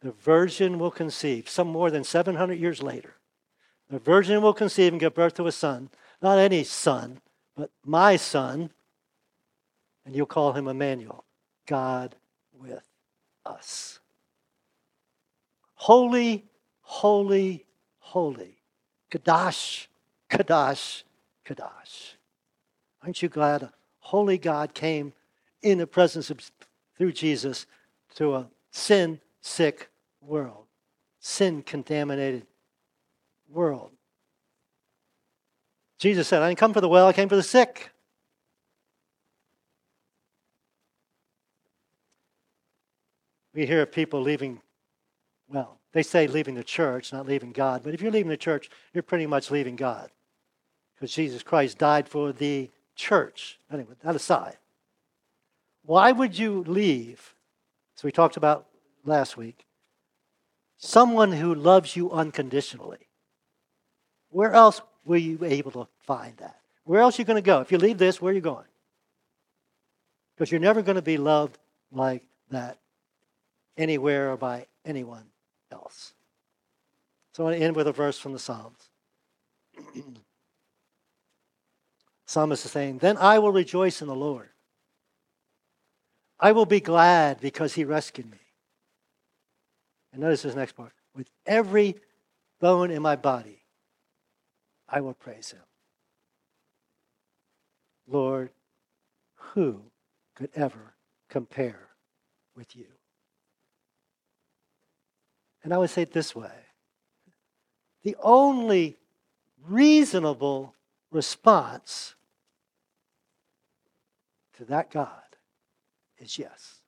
The 0.00 0.12
virgin 0.12 0.78
will 0.78 0.90
conceive, 0.90 1.48
some 1.48 1.68
more 1.68 1.90
than 1.90 2.04
700 2.04 2.54
years 2.54 2.82
later. 2.82 3.14
The 3.88 3.98
virgin 3.98 4.42
will 4.42 4.52
conceive 4.52 4.92
and 4.92 5.00
give 5.00 5.14
birth 5.14 5.34
to 5.34 5.46
a 5.46 5.52
son, 5.52 5.90
not 6.20 6.38
any 6.38 6.64
son, 6.64 7.20
but 7.56 7.70
my 7.84 8.16
son, 8.16 8.70
and 10.04 10.14
you'll 10.14 10.26
call 10.26 10.52
him 10.52 10.68
Emmanuel, 10.68 11.24
God 11.66 12.16
with 12.52 12.82
us. 13.56 13.98
Holy, 15.74 16.44
holy, 16.82 17.66
holy. 17.98 18.58
Kadash, 19.10 19.86
Kadash, 20.30 21.02
Kadash. 21.44 22.14
Aren't 23.02 23.22
you 23.22 23.28
glad 23.28 23.62
a 23.62 23.72
holy 23.98 24.38
God 24.38 24.74
came 24.74 25.12
in 25.62 25.78
the 25.78 25.86
presence 25.86 26.30
of, 26.30 26.40
through 26.96 27.12
Jesus, 27.12 27.66
to 28.14 28.34
a 28.34 28.46
sin 28.70 29.20
sick 29.40 29.88
world, 30.20 30.64
sin 31.20 31.62
contaminated 31.62 32.46
world. 33.48 33.90
Jesus 35.98 36.28
said, 36.28 36.42
I 36.42 36.48
didn't 36.48 36.58
come 36.58 36.72
for 36.72 36.80
the 36.80 36.88
well, 36.88 37.06
I 37.06 37.12
came 37.12 37.28
for 37.28 37.36
the 37.36 37.42
sick. 37.42 37.90
We 43.56 43.64
hear 43.64 43.80
of 43.80 43.90
people 43.90 44.20
leaving, 44.20 44.60
well, 45.48 45.78
they 45.92 46.02
say 46.02 46.26
leaving 46.26 46.56
the 46.56 46.62
church, 46.62 47.10
not 47.10 47.26
leaving 47.26 47.52
God. 47.52 47.82
But 47.82 47.94
if 47.94 48.02
you're 48.02 48.12
leaving 48.12 48.28
the 48.28 48.36
church, 48.36 48.68
you're 48.92 49.02
pretty 49.02 49.26
much 49.26 49.50
leaving 49.50 49.76
God. 49.76 50.10
Because 50.94 51.10
Jesus 51.14 51.42
Christ 51.42 51.78
died 51.78 52.06
for 52.06 52.32
the 52.32 52.70
church. 52.96 53.58
Anyway, 53.72 53.94
that 54.04 54.14
aside. 54.14 54.58
Why 55.86 56.12
would 56.12 56.38
you 56.38 56.64
leave? 56.66 57.34
So 57.94 58.02
we 58.04 58.12
talked 58.12 58.36
about 58.36 58.66
last 59.06 59.38
week. 59.38 59.64
Someone 60.76 61.32
who 61.32 61.54
loves 61.54 61.96
you 61.96 62.10
unconditionally. 62.10 63.08
Where 64.28 64.52
else 64.52 64.82
were 65.06 65.16
you 65.16 65.38
able 65.42 65.70
to 65.70 65.88
find 66.00 66.36
that? 66.36 66.60
Where 66.84 67.00
else 67.00 67.18
are 67.18 67.22
you 67.22 67.26
going 67.26 67.42
to 67.42 67.46
go? 67.46 67.62
If 67.62 67.72
you 67.72 67.78
leave 67.78 67.96
this, 67.96 68.20
where 68.20 68.32
are 68.32 68.34
you 68.34 68.42
going? 68.42 68.66
Because 70.36 70.52
you're 70.52 70.60
never 70.60 70.82
going 70.82 70.96
to 70.96 71.02
be 71.02 71.16
loved 71.16 71.56
like 71.90 72.22
that 72.50 72.78
anywhere 73.76 74.32
or 74.32 74.36
by 74.36 74.66
anyone 74.84 75.24
else. 75.70 76.12
So 77.34 77.42
I 77.42 77.46
want 77.46 77.58
to 77.58 77.64
end 77.64 77.76
with 77.76 77.86
a 77.86 77.92
verse 77.92 78.18
from 78.18 78.32
the 78.32 78.38
Psalms. 78.38 78.88
Psalmist 82.26 82.64
is 82.64 82.70
saying, 82.70 82.98
Then 82.98 83.16
I 83.18 83.38
will 83.38 83.52
rejoice 83.52 84.00
in 84.02 84.08
the 84.08 84.14
Lord. 84.14 84.48
I 86.40 86.52
will 86.52 86.66
be 86.66 86.80
glad 86.80 87.40
because 87.40 87.74
he 87.74 87.84
rescued 87.84 88.30
me. 88.30 88.38
And 90.12 90.22
notice 90.22 90.42
this 90.42 90.54
next 90.54 90.72
part 90.72 90.92
with 91.14 91.28
every 91.46 91.96
bone 92.60 92.90
in 92.90 93.02
my 93.02 93.16
body, 93.16 93.62
I 94.88 95.00
will 95.00 95.14
praise 95.14 95.50
him. 95.50 95.60
Lord, 98.08 98.50
who 99.34 99.82
could 100.34 100.50
ever 100.54 100.94
compare 101.28 101.88
with 102.54 102.76
you? 102.76 102.86
And 105.66 105.74
I 105.74 105.78
would 105.78 105.90
say 105.90 106.02
it 106.02 106.12
this 106.12 106.32
way 106.36 106.52
the 108.04 108.14
only 108.22 108.96
reasonable 109.66 110.76
response 111.10 112.14
to 114.56 114.64
that 114.66 114.92
God 114.92 115.08
is 116.18 116.38
yes. 116.38 116.82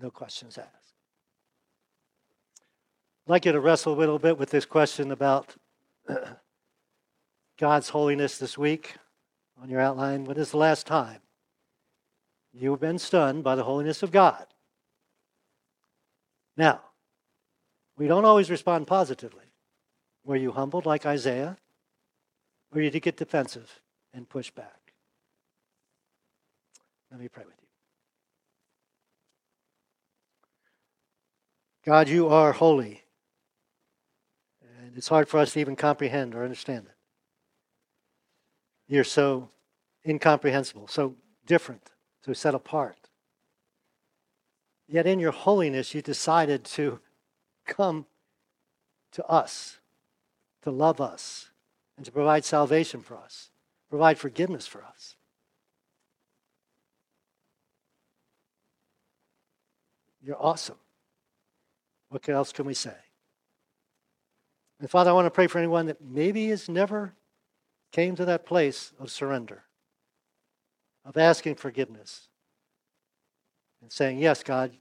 No 0.00 0.10
questions 0.10 0.56
asked. 0.56 0.94
I'd 3.26 3.30
like 3.30 3.44
you 3.44 3.52
to 3.52 3.60
wrestle 3.60 3.92
a 3.92 4.00
little 4.00 4.18
bit 4.18 4.38
with 4.38 4.48
this 4.48 4.64
question 4.64 5.10
about 5.12 5.54
God's 7.58 7.90
holiness 7.90 8.38
this 8.38 8.56
week 8.56 8.94
on 9.62 9.68
your 9.68 9.82
outline. 9.82 10.24
When 10.24 10.38
is 10.38 10.52
the 10.52 10.56
last 10.56 10.86
time 10.86 11.20
you've 12.54 12.80
been 12.80 12.98
stunned 12.98 13.44
by 13.44 13.56
the 13.56 13.64
holiness 13.64 14.02
of 14.02 14.10
God? 14.10 14.46
Now, 16.60 16.82
we 17.96 18.06
don't 18.06 18.26
always 18.26 18.50
respond 18.50 18.86
positively. 18.86 19.46
Were 20.26 20.36
you 20.36 20.52
humbled 20.52 20.84
like 20.84 21.06
Isaiah? 21.06 21.56
Or 22.70 22.82
did 22.82 22.92
you 22.92 23.00
get 23.00 23.16
defensive 23.16 23.80
and 24.12 24.28
push 24.28 24.50
back? 24.50 24.92
Let 27.10 27.18
me 27.18 27.28
pray 27.28 27.44
with 27.46 27.54
you. 27.62 27.66
God, 31.90 32.10
you 32.10 32.28
are 32.28 32.52
holy. 32.52 33.04
And 34.82 34.98
it's 34.98 35.08
hard 35.08 35.30
for 35.30 35.40
us 35.40 35.54
to 35.54 35.60
even 35.60 35.76
comprehend 35.76 36.34
or 36.34 36.44
understand 36.44 36.84
it. 36.84 36.94
You're 38.86 39.04
so 39.04 39.48
incomprehensible, 40.06 40.88
so 40.88 41.14
different, 41.46 41.88
so 42.22 42.34
set 42.34 42.54
apart. 42.54 42.99
Yet 44.90 45.06
in 45.06 45.20
your 45.20 45.30
holiness, 45.30 45.94
you 45.94 46.02
decided 46.02 46.64
to 46.64 46.98
come 47.64 48.06
to 49.12 49.24
us, 49.26 49.78
to 50.62 50.70
love 50.72 51.00
us, 51.00 51.50
and 51.96 52.04
to 52.04 52.10
provide 52.10 52.44
salvation 52.44 53.00
for 53.00 53.16
us, 53.16 53.50
provide 53.88 54.18
forgiveness 54.18 54.66
for 54.66 54.82
us. 54.82 55.14
You're 60.22 60.42
awesome. 60.42 60.78
What 62.08 62.28
else 62.28 62.52
can 62.52 62.66
we 62.66 62.74
say? 62.74 62.96
And 64.80 64.90
Father, 64.90 65.10
I 65.10 65.12
want 65.12 65.26
to 65.26 65.30
pray 65.30 65.46
for 65.46 65.58
anyone 65.58 65.86
that 65.86 66.02
maybe 66.02 66.48
has 66.48 66.68
never 66.68 67.14
came 67.92 68.16
to 68.16 68.24
that 68.24 68.44
place 68.44 68.92
of 68.98 69.10
surrender, 69.10 69.62
of 71.04 71.16
asking 71.16 71.54
forgiveness, 71.54 72.26
and 73.82 73.90
saying, 73.90 74.18
Yes, 74.18 74.42
God, 74.42 74.72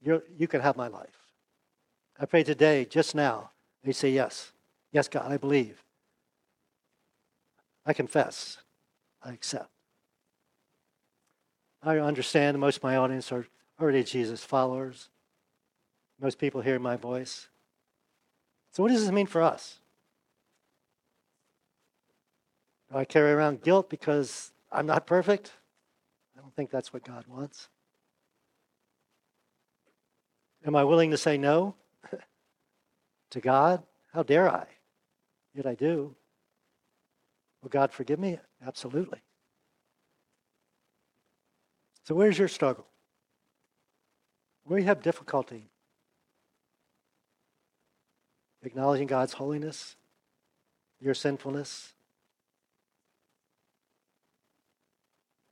you 0.00 0.22
you 0.36 0.48
can 0.48 0.60
have 0.60 0.76
my 0.76 0.88
life. 0.88 1.16
I 2.18 2.26
pray 2.26 2.42
today, 2.42 2.84
just 2.84 3.14
now, 3.14 3.50
they 3.84 3.92
say, 3.92 4.10
Yes. 4.10 4.52
Yes, 4.92 5.08
God, 5.08 5.30
I 5.30 5.36
believe. 5.36 5.82
I 7.84 7.92
confess. 7.92 8.58
I 9.22 9.32
accept. 9.32 9.70
I 11.82 11.98
understand 11.98 12.58
most 12.58 12.78
of 12.78 12.82
my 12.82 12.96
audience 12.96 13.30
are 13.32 13.46
already 13.80 14.02
Jesus 14.02 14.44
followers. 14.44 15.08
Most 16.20 16.38
people 16.38 16.60
hear 16.60 16.78
my 16.78 16.96
voice. 16.96 17.48
So, 18.72 18.82
what 18.82 18.90
does 18.90 19.02
this 19.02 19.12
mean 19.12 19.26
for 19.26 19.42
us? 19.42 19.78
Do 22.90 22.98
I 22.98 23.04
carry 23.04 23.32
around 23.32 23.62
guilt 23.62 23.88
because 23.88 24.52
I'm 24.72 24.86
not 24.86 25.06
perfect? 25.06 25.52
I 26.36 26.40
don't 26.40 26.54
think 26.54 26.70
that's 26.70 26.92
what 26.92 27.04
God 27.04 27.24
wants. 27.26 27.68
Am 30.66 30.76
I 30.76 30.84
willing 30.84 31.10
to 31.10 31.16
say 31.16 31.38
no 31.38 31.74
to 33.30 33.40
God? 33.40 33.82
How 34.12 34.22
dare 34.22 34.50
I? 34.50 34.66
Yet 35.54 35.66
I 35.66 35.74
do. 35.74 36.14
Will 37.62 37.70
God 37.70 37.92
forgive 37.92 38.18
me? 38.18 38.38
Absolutely. 38.66 39.20
So, 42.04 42.14
where's 42.14 42.38
your 42.38 42.48
struggle? 42.48 42.86
Where 44.64 44.78
you 44.78 44.86
have 44.86 45.02
difficulty 45.02 45.70
acknowledging 48.62 49.06
God's 49.06 49.34
holiness, 49.34 49.96
your 51.00 51.14
sinfulness, 51.14 51.92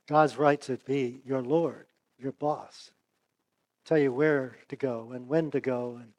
God's 0.07 0.37
right 0.37 0.59
to 0.61 0.77
be 0.77 1.21
your 1.25 1.41
Lord, 1.41 1.87
your 2.17 2.31
boss, 2.31 2.91
tell 3.87 3.97
you 3.97 4.11
where 4.11 4.57
to 4.67 4.75
go 4.75 5.11
and 5.13 5.27
when 5.27 5.49
to 5.51 5.61
go 5.61 5.97
and 5.99 6.11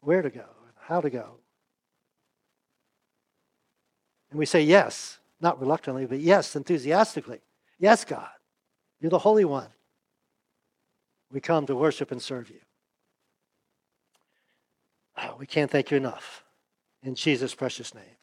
where 0.00 0.22
to 0.22 0.30
go 0.30 0.40
and 0.40 0.72
how 0.80 1.00
to 1.00 1.10
go. 1.10 1.36
And 4.30 4.38
we 4.38 4.46
say 4.46 4.62
yes, 4.62 5.18
not 5.40 5.60
reluctantly, 5.60 6.06
but 6.06 6.18
yes, 6.18 6.56
enthusiastically. 6.56 7.40
Yes, 7.78 8.04
God, 8.04 8.28
you're 9.00 9.10
the 9.10 9.18
Holy 9.18 9.44
One. 9.44 9.68
We 11.30 11.40
come 11.40 11.66
to 11.66 11.76
worship 11.76 12.10
and 12.10 12.22
serve 12.22 12.48
you. 12.48 12.60
Oh, 15.18 15.36
we 15.38 15.46
can't 15.46 15.70
thank 15.70 15.90
you 15.90 15.96
enough. 15.96 16.42
In 17.02 17.14
Jesus' 17.14 17.54
precious 17.54 17.94
name. 17.94 18.16